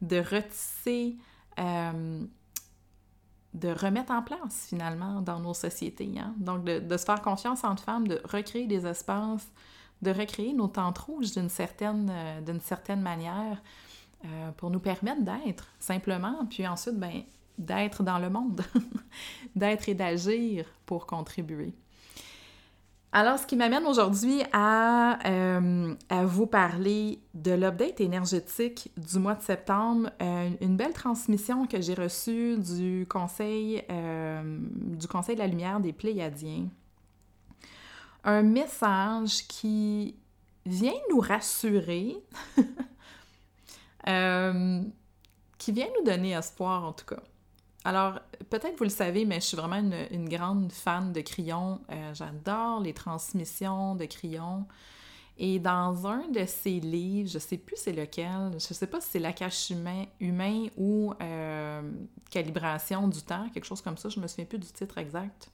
de 0.00 0.18
retisser, 0.18 1.16
euh, 1.58 2.24
de 3.54 3.68
remettre 3.68 4.12
en 4.12 4.22
place 4.22 4.66
finalement 4.68 5.20
dans 5.20 5.40
nos 5.40 5.54
sociétés. 5.54 6.12
Hein. 6.18 6.34
Donc, 6.38 6.64
de, 6.64 6.96
se 6.96 7.04
faire 7.04 7.20
confiance 7.20 7.64
entre 7.64 7.82
femmes, 7.82 8.06
de 8.06 8.20
recréer 8.24 8.66
des 8.66 8.86
espaces, 8.86 9.50
de 10.02 10.10
recréer 10.10 10.52
nos 10.52 10.68
tentes 10.68 10.98
rouges 10.98 11.32
d'une 11.32 11.48
certaine, 11.48 12.10
euh, 12.10 12.58
certaine 12.60 13.00
manière 13.00 13.62
euh, 14.24 14.52
pour 14.52 14.70
nous 14.70 14.80
permettre 14.80 15.22
d'être 15.22 15.68
simplement, 15.78 16.46
puis 16.48 16.66
ensuite, 16.66 16.98
ben, 16.98 17.22
d'être 17.62 18.02
dans 18.02 18.18
le 18.18 18.30
monde, 18.30 18.62
d'être 19.56 19.88
et 19.88 19.94
d'agir 19.94 20.66
pour 20.86 21.06
contribuer. 21.06 21.74
Alors, 23.14 23.38
ce 23.38 23.46
qui 23.46 23.56
m'amène 23.56 23.84
aujourd'hui 23.84 24.42
à, 24.54 25.18
euh, 25.28 25.94
vous 26.24 26.46
parler 26.46 27.20
de 27.34 27.52
l'update 27.52 28.00
énergétique 28.00 28.90
du 28.96 29.18
mois 29.18 29.34
de 29.34 29.42
septembre, 29.42 30.08
euh, 30.22 30.48
une 30.62 30.78
belle 30.78 30.94
transmission 30.94 31.66
que 31.66 31.78
j'ai 31.82 31.92
reçue 31.92 32.56
du 32.56 33.06
conseil, 33.10 33.84
euh, 33.90 34.58
du 34.72 35.06
conseil 35.08 35.34
de 35.34 35.40
la 35.40 35.46
lumière 35.46 35.78
des 35.78 35.92
Pléiadiens. 35.92 36.68
Un 38.24 38.42
message 38.42 39.46
qui 39.46 40.16
vient 40.64 40.94
nous 41.10 41.20
rassurer, 41.20 42.16
qui 45.58 45.72
vient 45.72 45.88
nous 45.98 46.04
donner 46.04 46.30
espoir 46.30 46.84
en 46.84 46.92
tout 46.94 47.04
cas. 47.04 47.22
Alors, 47.84 48.20
peut-être 48.48 48.76
vous 48.78 48.84
le 48.84 48.90
savez, 48.90 49.24
mais 49.24 49.36
je 49.36 49.46
suis 49.46 49.56
vraiment 49.56 49.82
une, 50.10 50.28
grande 50.28 50.70
fan 50.70 51.12
de 51.12 51.20
crayons. 51.20 51.80
Euh, 51.90 52.14
j'adore 52.14 52.80
les 52.80 52.94
transmissions 52.94 53.96
de 53.96 54.04
crayons. 54.04 54.66
Et 55.38 55.58
dans 55.58 56.06
un 56.06 56.28
de 56.28 56.44
ces 56.46 56.78
livres, 56.78 57.28
je 57.28 57.38
sais 57.38 57.56
plus 57.56 57.76
c'est 57.76 57.92
lequel, 57.92 58.52
je 58.54 58.74
sais 58.74 58.86
pas 58.86 59.00
si 59.00 59.08
c'est 59.12 59.18
La 59.18 59.32
cache 59.32 59.70
humain, 59.70 60.66
ou 60.76 61.12
euh, 61.20 61.82
Calibration 62.30 63.08
du 63.08 63.22
temps, 63.22 63.48
quelque 63.48 63.64
chose 63.64 63.80
comme 63.80 63.96
ça, 63.96 64.08
je 64.08 64.20
me 64.20 64.28
souviens 64.28 64.44
plus 64.44 64.58
du 64.58 64.70
titre 64.70 64.98
exact. 64.98 65.50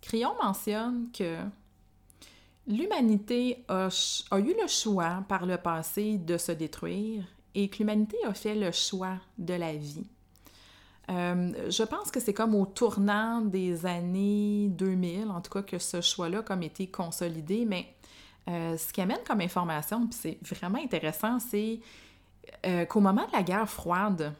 Crayon 0.00 0.34
mentionne 0.42 1.08
que 1.12 1.38
l'humanité 2.66 3.64
a 3.68 3.88
eu 4.38 4.54
le 4.60 4.66
choix 4.66 5.22
par 5.28 5.46
le 5.46 5.58
passé 5.58 6.18
de 6.18 6.38
se 6.38 6.52
détruire 6.52 7.24
et 7.54 7.68
que 7.68 7.78
l'humanité 7.78 8.16
a 8.24 8.34
fait 8.34 8.54
le 8.54 8.72
choix 8.72 9.18
de 9.38 9.54
la 9.54 9.74
vie. 9.74 10.06
Euh, 11.10 11.70
je 11.70 11.82
pense 11.84 12.10
que 12.10 12.18
c'est 12.18 12.34
comme 12.34 12.54
au 12.54 12.66
tournant 12.66 13.40
des 13.40 13.86
années 13.86 14.68
2000, 14.70 15.30
en 15.30 15.40
tout 15.40 15.50
cas, 15.50 15.62
que 15.62 15.78
ce 15.78 16.00
choix-là 16.00 16.42
comme 16.42 16.62
été 16.62 16.88
consolidé, 16.88 17.64
mais 17.64 17.94
euh, 18.48 18.76
ce 18.76 18.92
qui 18.92 19.00
amène 19.00 19.22
comme 19.26 19.40
information, 19.40 20.06
puis 20.06 20.18
c'est 20.20 20.56
vraiment 20.56 20.78
intéressant, 20.78 21.38
c'est 21.38 21.80
euh, 22.64 22.84
qu'au 22.86 23.00
moment 23.00 23.26
de 23.26 23.32
la 23.32 23.42
guerre 23.42 23.68
froide, 23.68 24.34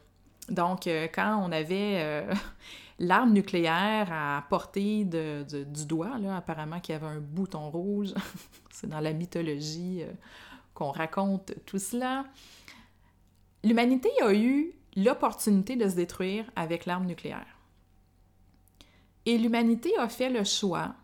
donc 0.49 0.87
quand 1.13 1.41
on 1.45 1.51
avait 1.51 2.25
l'arme 2.99 3.33
nucléaire 3.33 4.07
à 4.11 4.43
portée 4.49 5.03
de, 5.03 5.45
du 5.65 5.85
doigt, 5.85 6.17
là, 6.19 6.37
apparemment 6.37 6.79
qu'il 6.79 6.93
y 6.93 6.95
avait 6.95 7.07
un 7.07 7.19
bouton 7.19 7.69
rouge, 7.69 8.13
c'est 8.71 8.87
dans 8.87 9.01
la 9.01 9.13
mythologie 9.13 10.03
qu'on 10.73 10.91
raconte 10.91 11.53
tout 11.65 11.79
cela, 11.79 12.25
l'humanité 13.63 14.09
a 14.21 14.33
eu 14.33 14.73
l'opportunité 14.97 15.75
de 15.75 15.87
se 15.87 15.95
détruire 15.95 16.49
avec 16.55 16.85
l'arme 16.85 17.05
nucléaire. 17.05 17.45
Et 19.25 19.37
l'humanité 19.37 19.95
a 19.97 20.09
fait 20.09 20.29
le 20.29 20.43
choix 20.43 20.95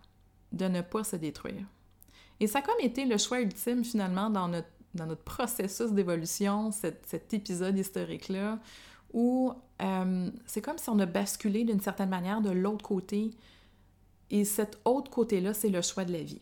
de 0.51 0.65
ne 0.67 0.81
pas 0.81 1.03
se 1.03 1.15
détruire. 1.15 1.65
Et 2.39 2.47
ça 2.47 2.59
a 2.59 2.61
comme 2.63 2.79
été 2.79 3.05
le 3.05 3.17
choix 3.17 3.39
ultime 3.39 3.83
finalement 3.85 4.29
dans 4.29 4.47
notre, 4.47 4.67
dans 4.95 5.05
notre 5.05 5.23
processus 5.23 5.91
d'évolution, 5.91 6.71
cet, 6.71 7.33
épisode 7.33 7.77
historique-là, 7.77 8.59
où 9.13 9.53
euh, 9.81 10.29
c'est 10.47 10.61
comme 10.61 10.79
si 10.79 10.89
on 10.89 10.97
a 10.97 11.05
basculé 11.05 11.63
d'une 11.63 11.79
certaine 11.79 12.09
manière 12.09 12.41
de 12.41 12.49
l'autre 12.49 12.83
côté. 12.83 13.31
Et 14.31 14.43
cet 14.43 14.79
autre 14.85 15.11
côté-là, 15.11 15.53
c'est 15.53 15.69
le 15.69 15.83
choix 15.83 16.03
de 16.03 16.13
la 16.13 16.23
vie. 16.23 16.41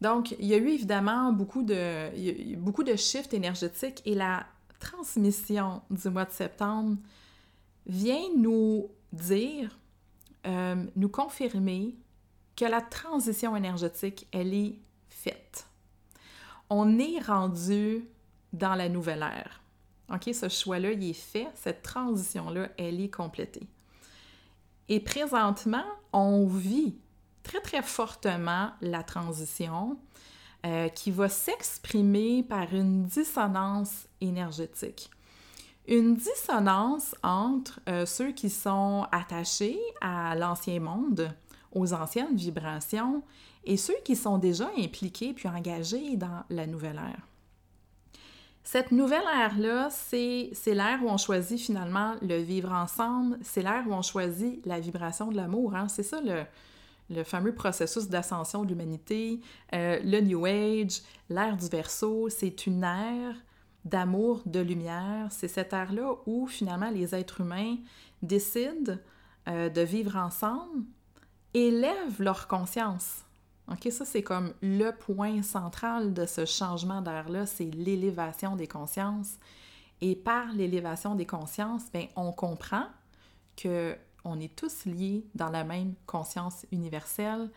Donc, 0.00 0.34
il 0.38 0.46
y 0.46 0.54
a 0.54 0.56
eu 0.56 0.68
évidemment 0.68 1.32
beaucoup 1.32 1.62
de, 1.62 2.56
beaucoup 2.56 2.82
de 2.82 2.96
shifts 2.96 3.34
énergétiques 3.34 4.00
et 4.06 4.14
la 4.14 4.46
transmission 4.82 5.82
du 5.90 6.08
mois 6.10 6.24
de 6.24 6.32
septembre 6.32 6.96
vient 7.86 8.28
nous 8.36 8.90
dire, 9.12 9.78
euh, 10.46 10.84
nous 10.96 11.08
confirmer 11.08 11.94
que 12.56 12.64
la 12.64 12.80
transition 12.80 13.56
énergétique, 13.56 14.26
elle 14.32 14.52
est 14.52 14.78
faite. 15.08 15.66
On 16.68 16.98
est 16.98 17.20
rendu 17.20 18.04
dans 18.52 18.74
la 18.74 18.88
nouvelle 18.88 19.22
ère. 19.22 19.62
OK, 20.12 20.34
ce 20.34 20.48
choix-là, 20.48 20.92
il 20.92 21.10
est 21.10 21.12
fait, 21.12 21.48
cette 21.54 21.82
transition-là, 21.82 22.68
elle 22.76 23.00
est 23.00 23.10
complétée. 23.10 23.66
Et 24.88 25.00
présentement, 25.00 25.84
on 26.12 26.46
vit 26.46 26.96
très, 27.42 27.60
très 27.60 27.82
fortement 27.82 28.72
la 28.80 29.02
transition. 29.02 29.98
Euh, 30.64 30.88
qui 30.88 31.10
va 31.10 31.28
s'exprimer 31.28 32.44
par 32.44 32.72
une 32.72 33.02
dissonance 33.02 34.06
énergétique. 34.20 35.10
Une 35.88 36.14
dissonance 36.14 37.16
entre 37.24 37.80
euh, 37.88 38.06
ceux 38.06 38.30
qui 38.30 38.48
sont 38.48 39.08
attachés 39.10 39.80
à 40.00 40.36
l'ancien 40.36 40.78
monde, 40.78 41.34
aux 41.72 41.92
anciennes 41.92 42.36
vibrations, 42.36 43.24
et 43.64 43.76
ceux 43.76 43.96
qui 44.04 44.14
sont 44.14 44.38
déjà 44.38 44.70
impliqués 44.78 45.32
puis 45.32 45.48
engagés 45.48 46.16
dans 46.16 46.44
la 46.48 46.68
nouvelle 46.68 46.98
ère. 46.98 47.26
Cette 48.62 48.92
nouvelle 48.92 49.26
ère-là, 49.34 49.88
c'est 49.90 50.52
l'ère 50.66 51.00
où 51.02 51.08
on 51.08 51.16
choisit 51.16 51.58
finalement 51.58 52.14
le 52.22 52.36
vivre 52.36 52.70
ensemble, 52.70 53.36
c'est 53.42 53.62
l'ère 53.62 53.82
où 53.88 53.92
on 53.92 54.02
choisit 54.02 54.64
la 54.64 54.78
vibration 54.78 55.32
de 55.32 55.36
l'amour. 55.36 55.74
Hein? 55.74 55.88
C'est 55.88 56.04
ça 56.04 56.20
le, 56.20 56.44
le 57.10 57.24
fameux 57.24 57.54
processus 57.54 58.08
d'ascension 58.08 58.64
de 58.64 58.68
l'humanité, 58.68 59.40
euh, 59.74 60.00
le 60.02 60.20
New 60.20 60.46
Age, 60.46 61.02
l'ère 61.28 61.56
du 61.56 61.68
Verseau, 61.68 62.28
c'est 62.28 62.66
une 62.66 62.84
ère 62.84 63.36
d'amour, 63.84 64.42
de 64.46 64.60
lumière. 64.60 65.28
C'est 65.30 65.48
cette 65.48 65.72
ère-là 65.72 66.14
où 66.26 66.46
finalement 66.46 66.90
les 66.90 67.14
êtres 67.14 67.40
humains 67.40 67.76
décident 68.22 68.96
euh, 69.48 69.68
de 69.68 69.80
vivre 69.80 70.16
ensemble, 70.16 70.84
élèvent 71.54 72.20
leur 72.20 72.48
conscience. 72.48 73.22
OK, 73.70 73.90
ça 73.90 74.04
c'est 74.04 74.22
comme 74.22 74.54
le 74.62 74.90
point 74.90 75.42
central 75.42 76.12
de 76.14 76.26
ce 76.26 76.44
changement 76.44 77.00
d'ère-là, 77.00 77.46
c'est 77.46 77.70
l'élévation 77.70 78.56
des 78.56 78.66
consciences. 78.66 79.38
Et 80.00 80.16
par 80.16 80.52
l'élévation 80.52 81.14
des 81.14 81.26
consciences, 81.26 81.90
bien, 81.92 82.06
on 82.16 82.32
comprend 82.32 82.86
que 83.56 83.96
on 84.24 84.40
est 84.40 84.54
tous 84.54 84.84
liés 84.84 85.24
dans 85.34 85.50
la 85.50 85.64
même 85.64 85.94
conscience 86.06 86.66
universelle, 86.72 87.50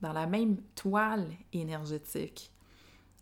dans 0.00 0.12
la 0.12 0.26
même 0.26 0.56
toile 0.74 1.28
énergétique. 1.52 2.50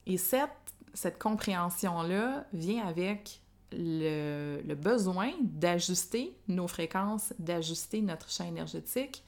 Et 0.06 0.18
cette, 0.18 0.50
cette 0.94 1.18
compréhension-là 1.18 2.44
vient 2.52 2.86
avec 2.86 3.40
le, 3.72 4.60
le 4.66 4.74
besoin 4.74 5.32
d'ajuster 5.40 6.36
nos 6.48 6.68
fréquences, 6.68 7.32
d'ajuster 7.38 8.02
notre 8.02 8.30
champ 8.30 8.46
énergétique 8.46 9.22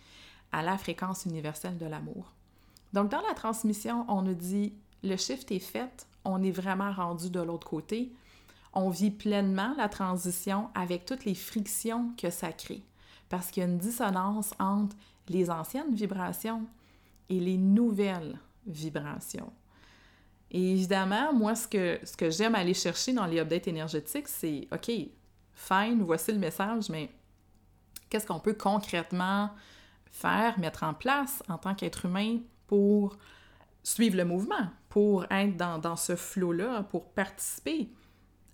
à 0.53 0.63
la 0.63 0.77
fréquence 0.77 1.25
universelle 1.25 1.79
de 1.79 1.87
l'amour. 1.87 2.33
Donc, 2.93 3.11
dans 3.11 3.23
la 3.23 3.35
transmission, 3.35 4.05
on 4.09 4.23
nous 4.23 4.35
dit 4.35 4.73
le 5.03 5.17
shift 5.17 5.51
est 5.51 5.59
fait, 5.59 6.07
on 6.25 6.43
est 6.43 6.51
vraiment 6.51 6.93
rendu 6.93 7.31
de 7.31 7.41
l'autre 7.41 7.69
côté, 7.69 8.13
on 8.73 8.91
vit 8.91 9.11
pleinement 9.11 9.75
la 9.77 9.89
transition 9.89 10.69
avec 10.75 11.05
toutes 11.05 11.25
les 11.25 11.35
frictions 11.35 12.13
que 12.17 12.31
ça 12.31 12.53
crée. 12.53 12.83
Parce 13.29 13.51
qu'il 13.51 13.63
y 13.63 13.67
a 13.67 13.69
une 13.69 13.79
dissonance 13.79 14.53
entre 14.59 14.97
les 15.29 15.51
anciennes 15.51 15.95
vibrations 15.95 16.67
et 17.29 17.41
les 17.41 17.57
nouvelles 17.57 18.39
vibrations. 18.67 19.53
Et 20.51 20.73
évidemment, 20.73 21.33
moi, 21.33 21.55
ce 21.55 21.67
que, 21.67 21.99
ce 22.05 22.17
que 22.17 22.31
j'aime 22.31 22.55
aller 22.55 22.75
chercher 22.75 23.13
dans 23.13 23.27
les 23.27 23.41
updates 23.41 23.67
énergétiques, 23.67 24.29
c'est 24.29 24.69
OK, 24.73 24.91
fine, 25.53 26.03
voici 26.03 26.33
le 26.33 26.39
message, 26.39 26.89
mais 26.91 27.11
qu'est-ce 28.09 28.27
qu'on 28.27 28.39
peut 28.39 28.55
concrètement 28.55 29.51
faire, 30.13 30.59
mettre 30.59 30.85
en 30.85 30.95
place 30.95 31.43
en 31.49 31.59
tant 31.59 31.75
qu'être 31.75 32.05
humain 32.05 32.39
pour 32.67 33.17
suivre 33.83 34.17
le 34.17 34.25
mouvement, 34.25 34.69
pour 34.89 35.31
être 35.31 35.57
dans, 35.57 35.79
dans 35.79 35.97
ce 35.97 36.15
flot-là, 36.15 36.85
pour 36.85 37.11
participer 37.11 37.91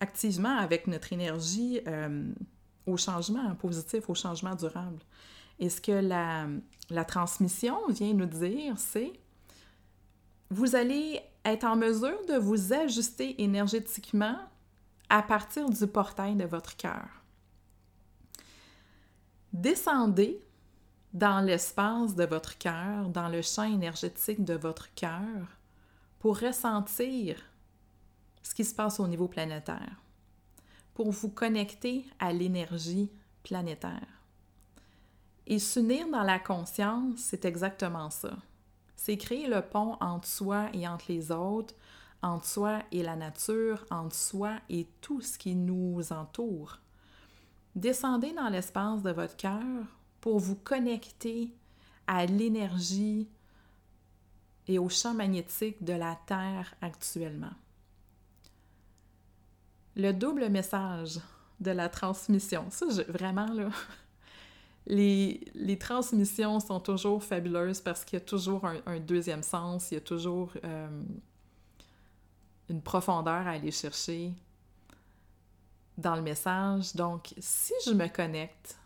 activement 0.01 0.57
avec 0.57 0.87
notre 0.87 1.13
énergie 1.13 1.81
euh, 1.87 2.33
au 2.87 2.97
changement 2.97 3.55
positif, 3.55 4.09
au 4.09 4.15
changement 4.15 4.55
durable. 4.55 5.01
Et 5.59 5.69
ce 5.69 5.81
que 5.81 5.93
la, 5.93 6.47
la 6.89 7.05
transmission 7.05 7.77
vient 7.89 8.15
nous 8.15 8.27
dire, 8.27 8.75
c'est 8.79 9.13
vous 10.51 10.75
allez 10.75 11.21
être 11.45 11.65
en 11.65 11.77
mesure 11.77 12.25
de 12.29 12.35
vous 12.35 12.73
ajuster 12.73 13.43
énergétiquement 13.43 14.37
à 15.09 15.23
partir 15.23 15.69
du 15.69 15.87
portail 15.87 16.37
de 16.37 16.45
votre 16.45 16.77
cœur. 16.77 17.09
Descendez 19.53 20.41
dans 21.13 21.41
l'espace 21.41 22.15
de 22.15 22.25
votre 22.25 22.57
cœur, 22.57 23.09
dans 23.09 23.29
le 23.29 23.43
champ 23.43 23.65
énergétique 23.65 24.45
de 24.45 24.55
votre 24.55 24.93
cœur, 24.95 25.59
pour 26.21 26.39
ressentir 26.39 27.37
ce 28.43 28.55
qui 28.55 28.65
se 28.65 28.75
passe 28.75 29.01
au 29.01 29.09
niveau 29.09 29.27
planétaire, 29.27 30.03
pour 31.01 31.13
vous 31.13 31.31
connecter 31.31 32.05
à 32.19 32.31
l'énergie 32.31 33.11
planétaire. 33.43 34.21
Et 35.47 35.59
s'unir 35.59 36.07
dans 36.11 36.25
la 36.25 36.39
conscience, 36.39 37.21
c'est 37.21 37.47
exactement 37.47 38.11
ça. 38.11 38.37
C'est 38.97 39.17
créer 39.17 39.47
le 39.47 39.63
pont 39.63 39.97
entre 40.03 40.29
soi 40.29 40.69
et 40.75 40.87
entre 40.87 41.07
les 41.09 41.33
autres, 41.33 41.75
entre 42.21 42.45
soi 42.45 42.83
et 42.93 43.03
la 43.03 43.17
nature, 43.17 43.87
entre 43.91 44.15
soi 44.15 44.59
et 44.69 44.89
tout 45.01 45.23
ce 45.23 45.39
qui 45.39 45.55
nous 45.55 46.13
entoure. 46.13 46.81
Descendez 47.75 48.35
dans 48.35 48.51
l'espace 48.51 49.03
de 49.03 49.11
votre 49.11 49.39
cœur 49.39 49.87
pour 50.21 50.39
vous 50.39 50.57
connecter 50.57 51.55
à 52.07 52.27
l'énergie 52.27 53.27
et 54.69 54.79
au 54.79 54.91
champ 54.91 55.15
magnétique 55.15 55.83
de 55.83 55.95
la 55.95 56.19
Terre 56.27 56.75
actuellement. 56.83 57.55
Le 60.01 60.13
double 60.13 60.49
message 60.49 61.19
de 61.61 61.71
la 61.71 61.89
transmission, 61.89 62.67
ça, 62.71 62.87
vraiment, 63.09 63.53
là, 63.53 63.69
les, 64.87 65.45
les, 65.55 65.79
transmissions 65.79 66.59
sont 66.59 66.81
toujours 66.81 67.23
fabuleuses 67.23 67.81
parce 67.81 68.05
qu'il 68.05 68.19
y 68.19 68.23
a 68.23 68.25
toujours 68.25 68.65
un, 68.65 68.99
deuxième 69.01 69.43
sens, 69.43 69.91
il 69.91 69.95
y 69.95 69.97
a 69.99 70.01
toujours 70.01 70.53
euh, 70.65 71.03
une 72.71 72.81
profondeur 72.81 73.47
à 73.47 73.51
aller 73.51 73.71
chercher 73.71 74.33
dans 75.99 76.17
le 76.17 76.23
message. 76.23 76.95
Donc, 76.95 77.35
si 77.39 77.75
je 77.85 77.93
me 77.93 78.09
connecte 78.09 78.79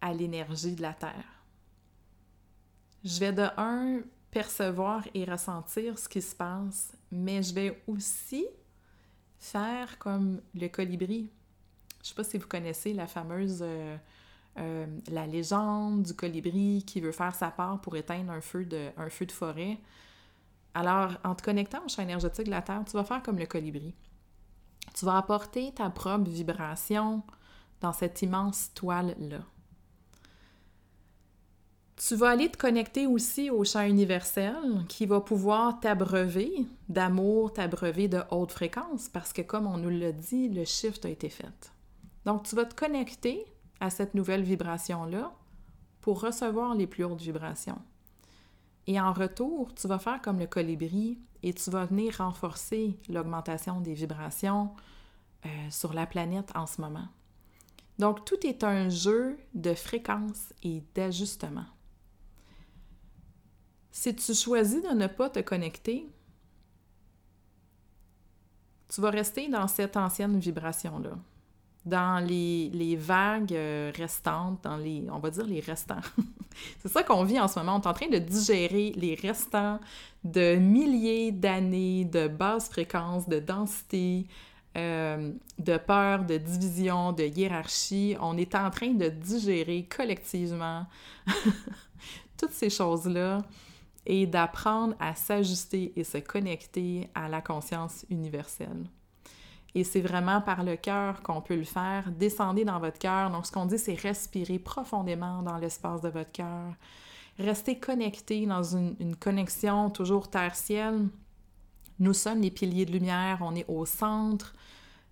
à 0.00 0.12
l'énergie 0.12 0.74
de 0.74 0.82
la 0.82 0.92
Terre. 0.92 1.44
Je 3.04 3.20
vais 3.20 3.32
de 3.32 3.46
un 3.56 4.00
percevoir 4.30 5.06
et 5.14 5.24
ressentir 5.24 5.98
ce 5.98 6.08
qui 6.08 6.20
se 6.20 6.34
passe, 6.34 6.92
mais 7.10 7.42
je 7.42 7.54
vais 7.54 7.82
aussi 7.86 8.46
faire 9.42 9.98
comme 9.98 10.40
le 10.54 10.68
colibri. 10.68 11.30
Je 12.02 12.08
sais 12.08 12.14
pas 12.14 12.24
si 12.24 12.38
vous 12.38 12.46
connaissez 12.46 12.92
la 12.92 13.06
fameuse 13.06 13.58
euh, 13.62 13.96
euh, 14.58 14.86
la 15.08 15.26
légende 15.26 16.02
du 16.02 16.14
colibri 16.14 16.84
qui 16.86 17.00
veut 17.00 17.12
faire 17.12 17.34
sa 17.34 17.50
part 17.50 17.80
pour 17.80 17.96
éteindre 17.96 18.32
un 18.32 18.40
feu 18.40 18.64
de, 18.64 18.90
un 18.96 19.08
feu 19.10 19.26
de 19.26 19.32
forêt. 19.32 19.78
Alors, 20.74 21.12
en 21.24 21.34
te 21.34 21.42
connectant 21.42 21.84
au 21.84 21.88
champ 21.88 22.02
énergétique 22.02 22.46
de 22.46 22.50
la 22.50 22.62
Terre, 22.62 22.82
tu 22.86 22.92
vas 22.92 23.04
faire 23.04 23.22
comme 23.22 23.38
le 23.38 23.46
colibri. 23.46 23.94
Tu 24.94 25.04
vas 25.04 25.16
apporter 25.16 25.72
ta 25.72 25.90
propre 25.90 26.28
vibration 26.28 27.22
dans 27.80 27.92
cette 27.92 28.22
immense 28.22 28.72
toile-là. 28.74 29.40
Tu 32.12 32.18
vas 32.18 32.28
aller 32.28 32.50
te 32.50 32.58
connecter 32.58 33.06
aussi 33.06 33.48
au 33.48 33.64
champ 33.64 33.86
universel 33.86 34.54
qui 34.86 35.06
va 35.06 35.22
pouvoir 35.22 35.80
t'abreuver 35.80 36.66
d'amour, 36.90 37.54
t'abreuver 37.54 38.06
de 38.06 38.20
haute 38.30 38.52
fréquence 38.52 39.08
parce 39.08 39.32
que 39.32 39.40
comme 39.40 39.66
on 39.66 39.78
nous 39.78 39.88
l'a 39.88 40.12
dit, 40.12 40.50
le 40.50 40.66
shift 40.66 41.06
a 41.06 41.08
été 41.08 41.30
fait. 41.30 41.72
Donc 42.26 42.42
tu 42.42 42.54
vas 42.54 42.66
te 42.66 42.74
connecter 42.74 43.46
à 43.80 43.88
cette 43.88 44.12
nouvelle 44.12 44.42
vibration-là 44.42 45.32
pour 46.02 46.20
recevoir 46.20 46.74
les 46.74 46.86
plus 46.86 47.02
hautes 47.04 47.22
vibrations. 47.22 47.80
Et 48.86 49.00
en 49.00 49.14
retour, 49.14 49.72
tu 49.74 49.88
vas 49.88 49.98
faire 49.98 50.20
comme 50.20 50.38
le 50.38 50.46
colibri 50.46 51.18
et 51.42 51.54
tu 51.54 51.70
vas 51.70 51.86
venir 51.86 52.18
renforcer 52.18 52.98
l'augmentation 53.08 53.80
des 53.80 53.94
vibrations 53.94 54.74
euh, 55.46 55.48
sur 55.70 55.94
la 55.94 56.04
planète 56.04 56.52
en 56.54 56.66
ce 56.66 56.82
moment. 56.82 57.08
Donc 57.98 58.26
tout 58.26 58.46
est 58.46 58.64
un 58.64 58.90
jeu 58.90 59.38
de 59.54 59.72
fréquence 59.72 60.52
et 60.62 60.82
d'ajustement. 60.94 61.64
Si 63.92 64.14
tu 64.16 64.34
choisis 64.34 64.82
de 64.82 64.88
ne 64.88 65.06
pas 65.06 65.28
te 65.28 65.40
connecter, 65.40 66.08
tu 68.88 69.00
vas 69.02 69.10
rester 69.10 69.48
dans 69.48 69.68
cette 69.68 69.98
ancienne 69.98 70.38
vibration-là, 70.38 71.12
dans 71.84 72.26
les, 72.26 72.96
vagues 72.98 73.52
euh, 73.52 73.92
restantes, 73.94 74.64
dans 74.64 74.78
les, 74.78 75.04
on 75.10 75.18
va 75.18 75.30
dire 75.30 75.44
les 75.44 75.60
restants. 75.60 76.00
C'est 76.80 76.88
ça 76.88 77.02
qu'on 77.02 77.22
vit 77.24 77.38
en 77.38 77.48
ce 77.48 77.58
moment. 77.58 77.76
On 77.76 77.80
est 77.80 77.86
en 77.86 77.92
train 77.92 78.08
de 78.08 78.18
digérer 78.18 78.92
les 78.96 79.14
restants 79.14 79.78
de 80.24 80.56
milliers 80.56 81.30
d'années 81.30 82.06
de 82.06 82.28
basse 82.28 82.70
fréquence, 82.70 83.28
de 83.28 83.40
densité, 83.40 84.26
euh, 84.78 85.32
de 85.58 85.76
peur, 85.76 86.24
de 86.24 86.38
division, 86.38 87.12
de 87.12 87.24
hiérarchie. 87.24 88.16
On 88.22 88.38
est 88.38 88.54
en 88.54 88.70
train 88.70 88.92
de 88.92 89.08
digérer 89.08 89.86
collectivement 89.94 90.86
toutes 92.38 92.52
ces 92.52 92.70
choses-là 92.70 93.42
et 94.06 94.26
d'apprendre 94.26 94.94
à 94.98 95.14
s'ajuster 95.14 95.92
et 95.96 96.04
se 96.04 96.18
connecter 96.18 97.08
à 97.14 97.28
la 97.28 97.40
conscience 97.40 98.04
universelle. 98.10 98.84
Et 99.74 99.84
c'est 99.84 100.00
vraiment 100.00 100.40
par 100.40 100.64
le 100.64 100.76
cœur 100.76 101.22
qu'on 101.22 101.40
peut 101.40 101.56
le 101.56 101.64
faire. 101.64 102.10
Descendez 102.10 102.64
dans 102.64 102.78
votre 102.78 102.98
cœur. 102.98 103.30
Donc, 103.30 103.46
ce 103.46 103.52
qu'on 103.52 103.66
dit, 103.66 103.78
c'est 103.78 103.94
respirer 103.94 104.58
profondément 104.58 105.42
dans 105.42 105.56
l'espace 105.56 106.02
de 106.02 106.08
votre 106.08 106.32
cœur. 106.32 106.74
Restez 107.38 107.78
connecté 107.78 108.44
dans 108.44 108.62
une, 108.62 109.16
connexion 109.16 109.88
toujours 109.88 110.28
terre-ciel. 110.28 111.08
Nous 111.98 112.12
sommes 112.12 112.42
les 112.42 112.50
piliers 112.50 112.84
de 112.84 112.92
lumière. 112.92 113.38
On 113.40 113.54
est 113.54 113.64
au 113.68 113.86
centre 113.86 114.52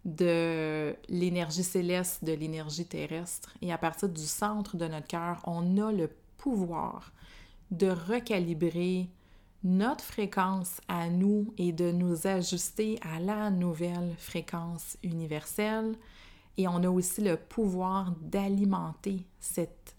de 0.05 0.95
l'énergie 1.09 1.63
céleste, 1.63 2.25
de 2.25 2.33
l'énergie 2.33 2.87
terrestre. 2.87 3.55
Et 3.63 3.73
à 3.73 3.79
partir 3.79 4.11
du 4.11 4.27
centre 4.27 4.77
de 4.77 4.87
notre 4.87 5.07
cœur, 5.07 5.41
on 5.47 5.79
a 5.79 5.91
le 5.91 6.11
pouvoir 6.37 7.13
de 7.71 7.89
recalibrer 7.89 9.09
notre 9.63 10.05
fréquence 10.05 10.81
à 10.89 11.09
nous 11.11 11.53
et 11.59 11.73
de 11.73 11.93
nous 11.93 12.27
ajuster 12.27 12.99
à 13.03 13.21
la 13.21 13.51
nouvelle 13.51 14.15
fréquence 14.19 14.97
universelle. 15.03 15.95
Et 16.57 16.67
on 16.67 16.83
a 16.83 16.89
aussi 16.89 17.21
le 17.21 17.37
pouvoir 17.37 18.13
d'alimenter 18.23 19.25
cette, 19.39 19.95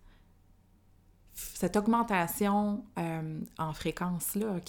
cette 1.34 1.78
augmentation 1.78 2.84
euh, 2.98 3.40
en 3.58 3.74
fréquence-là 3.74 4.60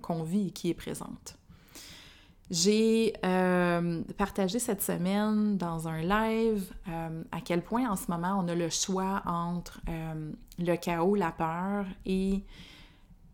qu'on 0.00 0.22
vit 0.22 0.48
et 0.48 0.50
qui 0.50 0.70
est 0.70 0.74
présente. 0.74 1.39
J'ai 2.50 3.14
euh, 3.24 4.02
partagé 4.18 4.58
cette 4.58 4.82
semaine 4.82 5.56
dans 5.56 5.86
un 5.86 6.00
live 6.00 6.72
euh, 6.88 7.22
à 7.30 7.40
quel 7.40 7.62
point 7.62 7.88
en 7.88 7.94
ce 7.94 8.10
moment 8.10 8.42
on 8.44 8.48
a 8.48 8.56
le 8.56 8.68
choix 8.68 9.22
entre 9.24 9.80
euh, 9.88 10.32
le 10.58 10.76
chaos, 10.76 11.14
la 11.14 11.30
peur 11.30 11.86
et 12.06 12.42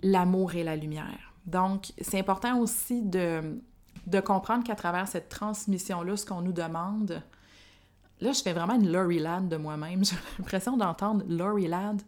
l'amour 0.02 0.54
et 0.54 0.64
la 0.64 0.76
lumière. 0.76 1.32
Donc, 1.46 1.94
c'est 1.98 2.18
important 2.18 2.58
aussi 2.58 3.00
de, 3.00 3.58
de 4.06 4.20
comprendre 4.20 4.64
qu'à 4.64 4.74
travers 4.74 5.08
cette 5.08 5.30
transmission-là, 5.30 6.18
ce 6.18 6.26
qu'on 6.26 6.42
nous 6.42 6.52
demande, 6.52 7.22
là, 8.20 8.32
je 8.32 8.42
fais 8.42 8.52
vraiment 8.52 8.74
une 8.74 8.92
Laurie 8.92 9.20
Ladd 9.20 9.48
de 9.48 9.56
moi-même. 9.56 10.04
J'ai 10.04 10.16
l'impression 10.38 10.76
d'entendre 10.76 11.24
Laurie 11.26 11.68
Ladd. 11.68 12.02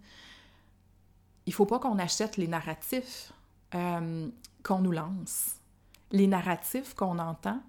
Il 1.46 1.54
faut 1.54 1.64
pas 1.64 1.78
qu'on 1.78 1.98
achète 1.98 2.36
les 2.36 2.48
narratifs 2.48 3.32
qu'on 3.70 4.78
nous 4.80 4.92
lance, 4.92 5.57
les 6.10 6.26
narratifs 6.26 6.94
qu'on 6.94 7.18
entend, 7.18 7.60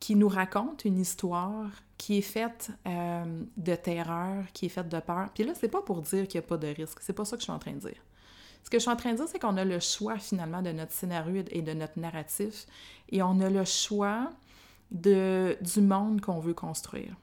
qui 0.00 0.14
nous 0.14 0.28
racontent 0.28 0.84
une 0.84 0.98
histoire 0.98 1.70
qui 1.96 2.18
est 2.18 2.22
faite 2.22 2.70
euh, 2.86 3.42
de 3.56 3.74
terreur, 3.74 4.44
qui 4.52 4.66
est 4.66 4.70
faite 4.70 4.88
de 4.88 5.00
peur. 5.00 5.30
Puis 5.34 5.44
là, 5.44 5.52
c'est 5.54 5.68
pas 5.68 5.82
pour 5.82 6.02
dire 6.02 6.28
qu'il 6.28 6.38
n'y 6.40 6.44
a 6.44 6.48
pas 6.48 6.58
de 6.58 6.68
risque. 6.68 6.98
C'est 7.00 7.14
pas 7.14 7.24
ça 7.24 7.36
que 7.36 7.40
je 7.40 7.44
suis 7.44 7.52
en 7.52 7.58
train 7.58 7.72
de 7.72 7.78
dire. 7.78 8.02
Ce 8.62 8.70
que 8.70 8.78
je 8.78 8.82
suis 8.82 8.90
en 8.90 8.96
train 8.96 9.12
de 9.12 9.16
dire, 9.16 9.28
c'est 9.28 9.38
qu'on 9.38 9.56
a 9.56 9.64
le 9.64 9.80
choix 9.80 10.18
finalement 10.18 10.60
de 10.60 10.72
notre 10.72 10.92
scénario 10.92 11.42
et 11.50 11.62
de 11.62 11.72
notre 11.72 11.98
narratif, 11.98 12.66
et 13.10 13.22
on 13.22 13.40
a 13.40 13.48
le 13.48 13.64
choix 13.64 14.30
de, 14.90 15.56
du 15.60 15.80
monde 15.80 16.20
qu'on 16.20 16.40
veut 16.40 16.54
construire. 16.54 17.14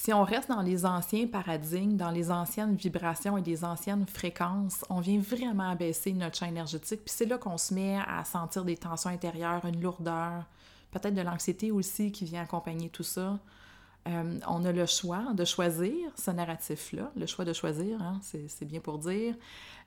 Si 0.00 0.12
on 0.12 0.22
reste 0.22 0.48
dans 0.48 0.62
les 0.62 0.86
anciens 0.86 1.26
paradigmes, 1.26 1.96
dans 1.96 2.12
les 2.12 2.30
anciennes 2.30 2.76
vibrations 2.76 3.36
et 3.36 3.42
des 3.42 3.64
anciennes 3.64 4.06
fréquences, 4.06 4.84
on 4.90 5.00
vient 5.00 5.18
vraiment 5.18 5.68
abaisser 5.68 6.12
notre 6.12 6.38
champ 6.38 6.46
énergétique. 6.46 7.00
Puis 7.04 7.12
c'est 7.16 7.26
là 7.26 7.36
qu'on 7.36 7.58
se 7.58 7.74
met 7.74 7.98
à 8.06 8.24
sentir 8.24 8.64
des 8.64 8.76
tensions 8.76 9.10
intérieures, 9.10 9.64
une 9.64 9.82
lourdeur, 9.82 10.44
peut-être 10.92 11.14
de 11.14 11.20
l'anxiété 11.20 11.72
aussi 11.72 12.12
qui 12.12 12.24
vient 12.26 12.42
accompagner 12.42 12.90
tout 12.90 13.02
ça. 13.02 13.40
Euh, 14.06 14.38
on 14.46 14.64
a 14.64 14.70
le 14.70 14.86
choix 14.86 15.32
de 15.34 15.44
choisir 15.44 15.92
ce 16.16 16.30
narratif-là, 16.30 17.10
le 17.16 17.26
choix 17.26 17.44
de 17.44 17.52
choisir, 17.52 18.00
hein, 18.00 18.20
c'est 18.22 18.64
bien 18.64 18.78
pour 18.78 18.98
dire, 18.98 19.34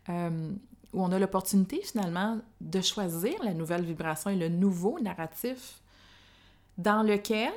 euh, 0.09 0.51
où 0.91 1.01
on 1.01 1.11
a 1.13 1.19
l'opportunité 1.19 1.81
finalement 1.85 2.37
de 2.59 2.81
choisir 2.81 3.41
la 3.45 3.53
nouvelle 3.53 3.85
vibration 3.85 4.29
et 4.29 4.35
le 4.35 4.49
nouveau 4.49 4.99
narratif 4.99 5.79
dans 6.77 7.01
lequel 7.01 7.53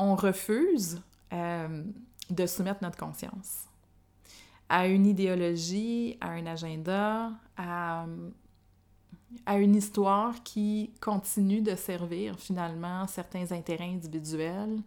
on 0.00 0.16
refuse 0.16 1.00
euh, 1.32 1.84
de 2.30 2.46
soumettre 2.46 2.82
notre 2.82 2.98
conscience 2.98 3.66
à 4.72 4.86
une 4.86 5.06
idéologie, 5.06 6.16
à 6.22 6.30
un 6.30 6.46
agenda, 6.46 7.30
à, 7.58 8.06
à 9.44 9.58
une 9.58 9.76
histoire 9.76 10.42
qui 10.42 10.94
continue 10.98 11.60
de 11.60 11.76
servir 11.76 12.38
finalement 12.38 13.06
certains 13.06 13.52
intérêts 13.52 13.90
individuels, 13.90 14.78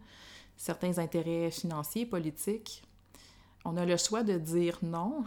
certains 0.56 0.98
intérêts 0.98 1.52
financiers, 1.52 2.04
politiques. 2.04 2.82
On 3.64 3.76
a 3.76 3.86
le 3.86 3.96
choix 3.96 4.24
de 4.24 4.36
dire 4.36 4.76
non 4.82 5.24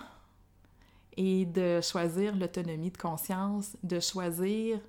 et 1.15 1.45
de 1.45 1.79
choisir 1.79 2.35
l'autonomie 2.35 2.91
de 2.91 2.97
conscience, 2.97 3.77
de 3.81 4.01
choisir 4.01 4.81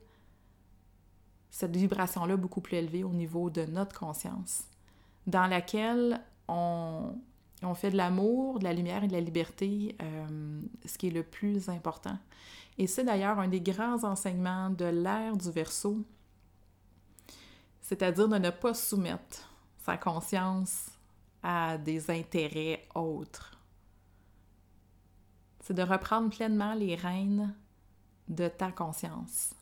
cette 1.50 1.76
vibration-là 1.76 2.36
beaucoup 2.36 2.60
plus 2.60 2.76
élevée 2.76 3.04
au 3.04 3.12
niveau 3.12 3.50
de 3.50 3.66
notre 3.66 3.96
conscience, 3.96 4.64
dans 5.26 5.46
laquelle 5.46 6.20
on, 6.48 7.14
on 7.62 7.74
fait 7.74 7.90
de 7.90 7.96
l'amour, 7.96 8.58
de 8.58 8.64
la 8.64 8.72
lumière 8.72 9.04
et 9.04 9.08
de 9.08 9.12
la 9.12 9.20
liberté, 9.20 9.96
euh, 10.00 10.62
ce 10.84 10.98
qui 10.98 11.08
est 11.08 11.12
le 11.12 11.22
plus 11.22 11.68
important. 11.68 12.18
Et 12.78 12.86
c'est 12.86 13.04
d'ailleurs 13.04 13.38
un 13.38 13.48
des 13.48 13.60
grands 13.60 14.04
enseignements 14.04 14.70
de 14.70 14.86
l'ère 14.86 15.36
du 15.36 15.50
verso, 15.50 15.98
c'est-à-dire 17.80 18.28
de 18.28 18.38
ne 18.38 18.50
pas 18.50 18.74
soumettre 18.74 19.52
sa 19.84 19.96
conscience 19.96 20.86
à 21.42 21.78
des 21.78 22.10
intérêts 22.10 22.82
autres 22.94 23.60
c'est 25.70 25.74
de 25.74 25.82
reprendre 25.82 26.30
pleinement 26.30 26.74
les 26.74 26.96
rênes 26.96 27.54
de 28.26 28.48
ta 28.48 28.72
conscience, 28.72 29.54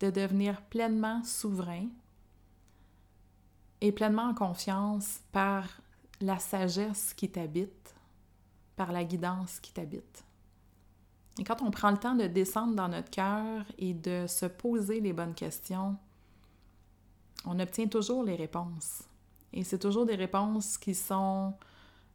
de 0.00 0.10
devenir 0.10 0.60
pleinement 0.62 1.22
souverain 1.22 1.86
et 3.80 3.92
pleinement 3.92 4.30
en 4.30 4.34
confiance 4.34 5.20
par 5.32 5.64
la 6.20 6.38
sagesse 6.38 7.12
qui 7.14 7.30
t'habite, 7.30 7.94
par 8.76 8.92
la 8.92 9.04
guidance 9.04 9.60
qui 9.60 9.72
t'habite. 9.72 10.24
Et 11.38 11.44
quand 11.44 11.60
on 11.62 11.70
prend 11.70 11.90
le 11.90 11.98
temps 11.98 12.14
de 12.14 12.26
descendre 12.26 12.74
dans 12.74 12.88
notre 12.88 13.10
cœur 13.10 13.64
et 13.78 13.92
de 13.92 14.26
se 14.26 14.46
poser 14.46 15.00
les 15.00 15.12
bonnes 15.12 15.34
questions, 15.34 15.96
on 17.44 17.60
obtient 17.60 17.88
toujours 17.88 18.24
les 18.24 18.36
réponses. 18.36 19.02
Et 19.52 19.62
c'est 19.62 19.78
toujours 19.78 20.06
des 20.06 20.14
réponses 20.14 20.78
qui 20.78 20.94
sont 20.94 21.54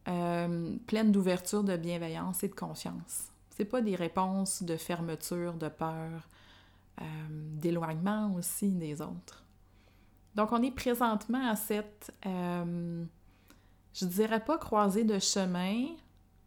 euh, 0.07 0.75
pleine 0.87 1.11
d'ouverture, 1.11 1.63
de 1.63 1.77
bienveillance 1.77 2.43
et 2.43 2.47
de 2.47 2.55
confiance. 2.55 3.27
C'est 3.51 3.65
pas 3.65 3.81
des 3.81 3.95
réponses 3.95 4.63
de 4.63 4.75
fermeture, 4.75 5.53
de 5.53 5.69
peur, 5.69 6.27
euh, 6.99 7.03
d'éloignement 7.29 8.33
aussi 8.33 8.69
des 8.69 9.01
autres. 9.01 9.43
Donc, 10.35 10.51
on 10.51 10.61
est 10.61 10.71
présentement 10.71 11.49
à 11.49 11.55
cette, 11.55 12.13
euh, 12.25 13.03
je 13.93 14.05
dirais 14.05 14.43
pas 14.43 14.57
croisée 14.57 15.03
de 15.03 15.19
chemin, 15.19 15.87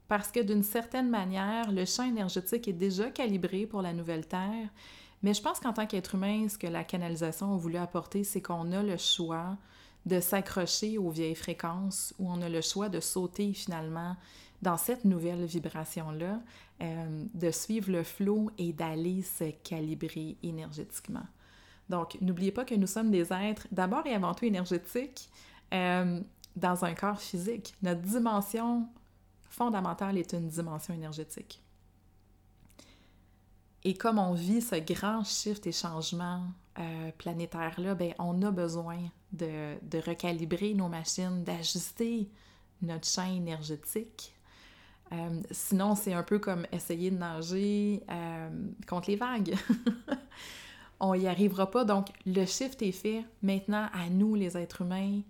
parce 0.09 0.31
que 0.31 0.41
d'une 0.41 0.63
certaine 0.63 1.09
manière, 1.09 1.73
le 1.73 1.85
champ 1.85 2.05
énergétique 2.05 2.69
est 2.69 2.75
déjà 2.75 3.11
calibré 3.11 3.67
pour 3.67 3.83
la 3.83 3.93
nouvelle 3.93 4.27
Terre. 4.27 4.69
Mais 5.23 5.33
je 5.33 5.41
pense 5.41 5.59
qu'en 5.59 5.73
tant 5.73 5.87
qu'être 5.87 6.15
humain, 6.15 6.49
ce 6.49 6.59
que 6.59 6.67
la 6.67 6.85
canalisation 6.85 7.55
a 7.55 7.57
voulu 7.57 7.77
apporter, 7.77 8.25
c'est 8.25 8.43
qu'on 8.43 8.73
a 8.73 8.83
le 8.83 8.99
choix 8.99 9.57
de 10.05 10.21
s'accrocher 10.21 10.99
aux 10.99 11.09
vieilles 11.09 11.35
fréquences 11.35 12.15
où 12.19 12.31
on 12.31 12.43
a 12.43 12.49
le 12.49 12.61
choix 12.61 12.91
de 12.91 13.01
sauter 13.01 13.55
finalement 13.55 14.17
dans 14.61 14.77
cette 14.77 15.05
nouvelle 15.05 15.45
vibration-là, 15.45 16.41
euh, 16.83 17.25
de 17.33 17.51
suivre 17.51 17.91
le 17.91 18.03
flot 18.03 18.51
et 18.59 18.73
d'aller 18.73 19.23
se 19.23 19.51
calibrer 19.63 20.37
énergétiquement. 20.43 21.27
Donc, 21.89 22.17
n'oubliez 22.21 22.53
pas 22.53 22.65
que 22.65 22.75
nous 22.75 22.87
sommes 22.87 23.11
des 23.11 23.33
êtres 23.33 23.67
d'abord 23.71 24.07
et 24.07 24.15
avant 24.15 24.35
tout 24.35 24.45
énergétiques 24.45 25.29
euh, 25.73 26.21
dans 26.57 26.85
un 26.85 26.95
corps 26.95 27.21
physique. 27.21 27.75
Notre 27.83 28.01
dimension 28.01 28.89
fondamentale 29.51 30.19
est 30.19 30.33
une 30.33 30.49
dimension 30.49 30.95
énergétique. 30.95 31.61
Et 33.85 33.95
comme 33.95 34.19
on 34.19 34.33
vit 34.33 34.63
ce 34.63 34.77
grand 34.77 35.25
shift 35.25 35.67
et 35.67 35.73
changement 35.73 36.47
euh, 36.79 37.11
planétaire-là, 37.19 37.95
ben, 37.95 38.15
on 38.19 38.41
a 38.43 38.51
besoin 38.51 38.99
de, 39.33 39.77
recalibrer 40.07 40.73
nos 40.73 40.89
machines, 40.89 41.45
d'ajuster 41.45 42.31
notre 42.81 43.07
champ 43.07 43.31
énergétique. 43.31 44.35
Euh, 45.13 45.43
sinon, 45.51 45.95
c'est 45.95 46.15
un 46.15 46.23
peu 46.23 46.39
comme 46.39 46.67
essayer 46.73 47.11
de 47.11 47.19
nager 47.19 48.03
contre 48.89 49.11
les 49.11 49.17
vagues. 49.17 49.55
on 51.05 51.17
n'y 51.17 51.29
arrivera 51.29 51.71
pas. 51.71 51.85
Donc, 51.85 52.09
le 52.27 52.45
shift 52.47 52.83
est 52.83 52.93
fait. 52.93 53.25
Maintenant, 53.43 53.89
à 53.93 54.09
nous, 54.09 54.35
les 54.35 54.57
êtres 54.57 54.83
humains, 54.83 55.21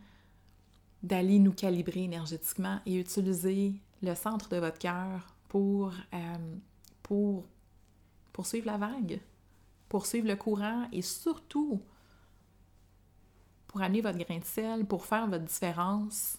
d'aller 1.03 1.39
nous 1.39 1.53
calibrer 1.53 2.05
énergétiquement 2.05 2.81
et 2.87 2.95
utiliser 2.97 3.75
le 4.03 4.15
centre 4.15 4.49
de 4.49 4.57
votre 4.57 4.79
cœur 4.79 5.27
pour, 5.49 5.93
pour 7.03 7.45
poursuivre 8.33 8.67
la 8.67 8.79
vague, 8.79 9.21
poursuivre 9.89 10.27
le 10.27 10.37
courant 10.37 10.89
et 10.93 11.03
surtout 11.03 11.81
pour 13.69 13.83
amener 13.83 14.01
votre 14.01 14.19
grain 14.19 14.39
de 14.39 14.45
sel, 14.45 14.87
pour 14.87 15.05
faire 15.05 15.27
votre 15.27 15.45
différence 15.45 16.39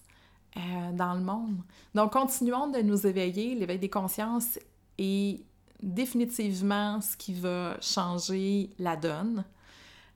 euh, 0.57 0.91
dans 0.93 1.13
le 1.13 1.21
monde. 1.21 1.57
Donc, 1.93 2.13
continuons 2.13 2.69
de 2.69 2.79
nous 2.79 3.05
éveiller. 3.05 3.55
L'éveil 3.55 3.77
des 3.77 3.89
consciences 3.89 4.57
est 4.97 5.43
définitivement 5.85 6.99
ce 6.99 7.15
qui 7.15 7.33
va 7.33 7.77
changer 7.79 8.71
la 8.79 8.97
donne. 8.97 9.45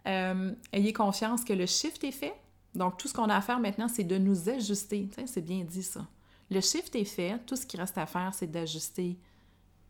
Euh, 0.08 0.53
ayez 0.73 0.91
confiance 0.91 1.43
que 1.43 1.53
le 1.53 1.67
shift 1.67 2.03
est 2.03 2.12
fait. 2.12 2.34
Donc, 2.73 2.97
tout 2.97 3.08
ce 3.08 3.13
qu'on 3.13 3.29
a 3.29 3.36
à 3.36 3.41
faire 3.41 3.60
maintenant, 3.60 3.88
c'est 3.88 4.03
de 4.03 4.17
nous 4.17 4.49
ajuster. 4.49 5.08
C'est 5.25 5.41
bien 5.41 5.63
dit 5.63 5.84
ça. 5.84 6.05
Le 6.49 6.60
shift 6.60 6.95
est 6.95 7.05
fait. 7.05 7.39
Tout 7.45 7.55
ce 7.55 7.65
qui 7.65 7.77
reste 7.77 7.97
à 7.97 8.08
faire, 8.08 8.34
c'est 8.34 8.47
d'ajuster 8.47 9.17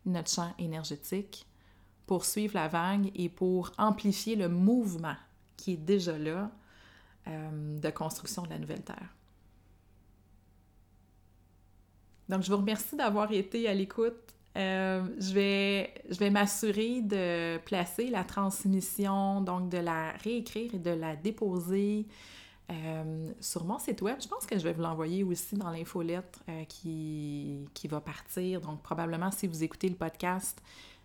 notre 0.04 0.30
champ 0.30 0.52
énergétique 0.58 1.46
pour 2.06 2.24
suivre 2.24 2.54
la 2.54 2.68
vague 2.68 3.10
et 3.14 3.28
pour 3.28 3.72
amplifier 3.78 4.36
le 4.36 4.48
mouvement 4.48 5.16
qui 5.56 5.74
est 5.74 5.76
déjà 5.76 6.18
là 6.18 6.50
euh, 7.28 7.78
de 7.78 7.90
construction 7.90 8.42
de 8.42 8.50
la 8.50 8.58
nouvelle 8.58 8.82
Terre. 8.82 9.14
Donc, 12.28 12.42
je 12.42 12.50
vous 12.50 12.58
remercie 12.58 12.96
d'avoir 12.96 13.32
été 13.32 13.66
à 13.68 13.74
l'écoute. 13.74 14.34
Euh, 14.56 15.02
je 15.18 15.32
vais, 15.32 15.94
je 16.10 16.18
vais 16.18 16.30
m'assurer 16.30 17.02
de 17.02 17.58
placer 17.58 18.08
la 18.08 18.24
transmission, 18.24 19.40
donc 19.40 19.68
de 19.68 19.78
la 19.78 20.12
réécrire 20.24 20.74
et 20.74 20.78
de 20.78 20.90
la 20.90 21.14
déposer 21.16 22.06
euh, 22.70 23.30
sur 23.40 23.64
mon 23.64 23.78
site 23.78 24.02
web. 24.02 24.16
Je 24.20 24.28
pense 24.28 24.46
que 24.46 24.58
je 24.58 24.64
vais 24.64 24.72
vous 24.72 24.82
l'envoyer 24.82 25.22
aussi 25.22 25.56
dans 25.56 25.70
l'infolettre 25.70 26.40
qui, 26.68 27.68
qui 27.74 27.88
va 27.88 28.00
partir. 28.00 28.60
Donc, 28.60 28.82
probablement, 28.82 29.30
si 29.30 29.46
vous 29.46 29.62
écoutez 29.62 29.88
le 29.88 29.96
podcast, 29.96 30.60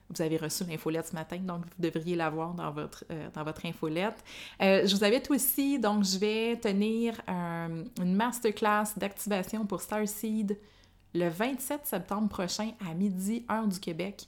vous 0.09 0.21
avez 0.21 0.37
reçu 0.37 0.63
l'infolette 0.65 1.07
ce 1.07 1.15
matin, 1.15 1.37
donc 1.37 1.61
vous 1.61 1.83
devriez 1.83 2.15
l'avoir 2.15 2.53
dans 2.53 2.71
votre, 2.71 3.05
euh, 3.11 3.27
dans 3.33 3.43
votre 3.43 3.65
infolette. 3.65 4.23
Euh, 4.61 4.85
je 4.85 4.95
vous 4.95 5.03
invite 5.03 5.29
aussi, 5.31 5.79
donc 5.79 6.03
je 6.03 6.17
vais 6.17 6.57
tenir 6.57 7.19
une 7.27 8.15
masterclass 8.15 8.93
d'activation 8.97 9.65
pour 9.65 9.81
Starseed 9.81 10.57
le 11.15 11.29
27 11.29 11.85
septembre 11.85 12.27
prochain 12.27 12.71
à 12.87 12.93
midi, 12.93 13.45
heure 13.49 13.67
du 13.67 13.79
Québec. 13.79 14.27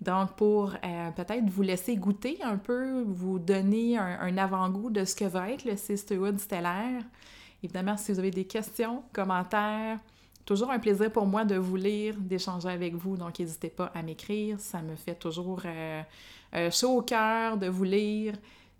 Donc, 0.00 0.36
pour 0.36 0.74
euh, 0.84 1.10
peut-être 1.10 1.50
vous 1.50 1.62
laisser 1.62 1.96
goûter 1.96 2.38
un 2.42 2.56
peu, 2.56 3.02
vous 3.02 3.40
donner 3.40 3.98
un, 3.98 4.38
avant-goût 4.38 4.90
de 4.90 5.04
ce 5.04 5.16
que 5.16 5.24
va 5.24 5.50
être 5.50 5.64
le 5.64 5.76
Sisterhood 5.76 6.38
stellaire 6.38 7.02
Évidemment, 7.64 7.96
si 7.96 8.12
vous 8.12 8.20
avez 8.20 8.30
des 8.30 8.44
questions, 8.44 9.02
commentaires, 9.12 9.98
toujours 10.46 10.70
un 10.70 10.78
plaisir 10.78 11.10
pour 11.10 11.26
moi 11.26 11.44
de 11.44 11.56
vous 11.56 11.74
lire, 11.74 12.14
d'échanger 12.16 12.68
avec 12.68 12.94
vous. 12.94 13.16
Donc, 13.16 13.40
n'hésitez 13.40 13.70
pas 13.70 13.90
à 13.92 14.02
m'écrire. 14.02 14.60
Ça 14.60 14.80
me 14.80 14.94
fait 14.94 15.16
toujours 15.16 15.62
euh, 15.64 16.02
euh, 16.54 16.70
chaud 16.70 16.98
au 16.98 17.02
cœur 17.02 17.56
de 17.56 17.66
vous 17.66 17.82
lire. 17.82 18.34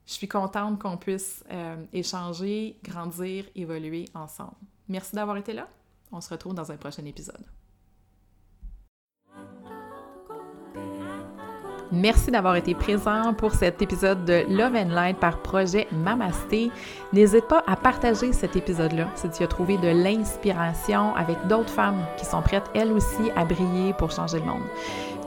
Je 0.07 0.13
suis 0.13 0.29
contente 0.29 0.79
qu'on 0.79 0.97
puisse 0.97 1.45
échanger, 1.93 2.79
grandir, 2.83 3.45
évoluer 3.55 4.07
ensemble. 4.15 4.55
Merci 4.89 5.15
d'avoir 5.15 5.37
été 5.37 5.53
là. 5.53 5.69
On 6.13 6.21
se 6.21 6.31
retrouve 6.31 6.55
dans 6.55 6.73
un 6.73 6.77
prochain 6.77 7.05
épisode. 7.05 7.45
Merci 11.91 12.31
d'avoir 12.31 12.57
été 12.57 12.75
présent 12.75 13.33
pour 13.33 13.55
cet 13.55 13.81
épisode 13.81 14.27
de 14.27 14.45
Love 14.51 14.75
and 14.77 14.91
Light 14.91 15.19
par 15.19 15.41
projet 15.41 15.89
Mamasté. 15.91 16.71
N'hésite 17.15 17.49
pas 17.49 17.65
à 17.67 17.77
partager 17.77 18.35
cet 18.35 18.57
épisode-là 18.57 19.09
si 19.15 19.31
tu 19.31 19.43
as 19.43 19.47
trouvé 19.47 19.79
de 19.79 19.89
l'inspiration 19.89 21.15
avec 21.17 21.47
d'autres 21.47 21.71
femmes 21.71 22.05
qui 22.19 22.27
sont 22.27 22.43
prêtes 22.43 22.71
elles 22.75 22.93
aussi 22.93 23.31
à 23.37 23.47
briller 23.47 23.95
pour 23.95 24.11
changer 24.11 24.39
le 24.39 24.45
monde. 24.45 24.65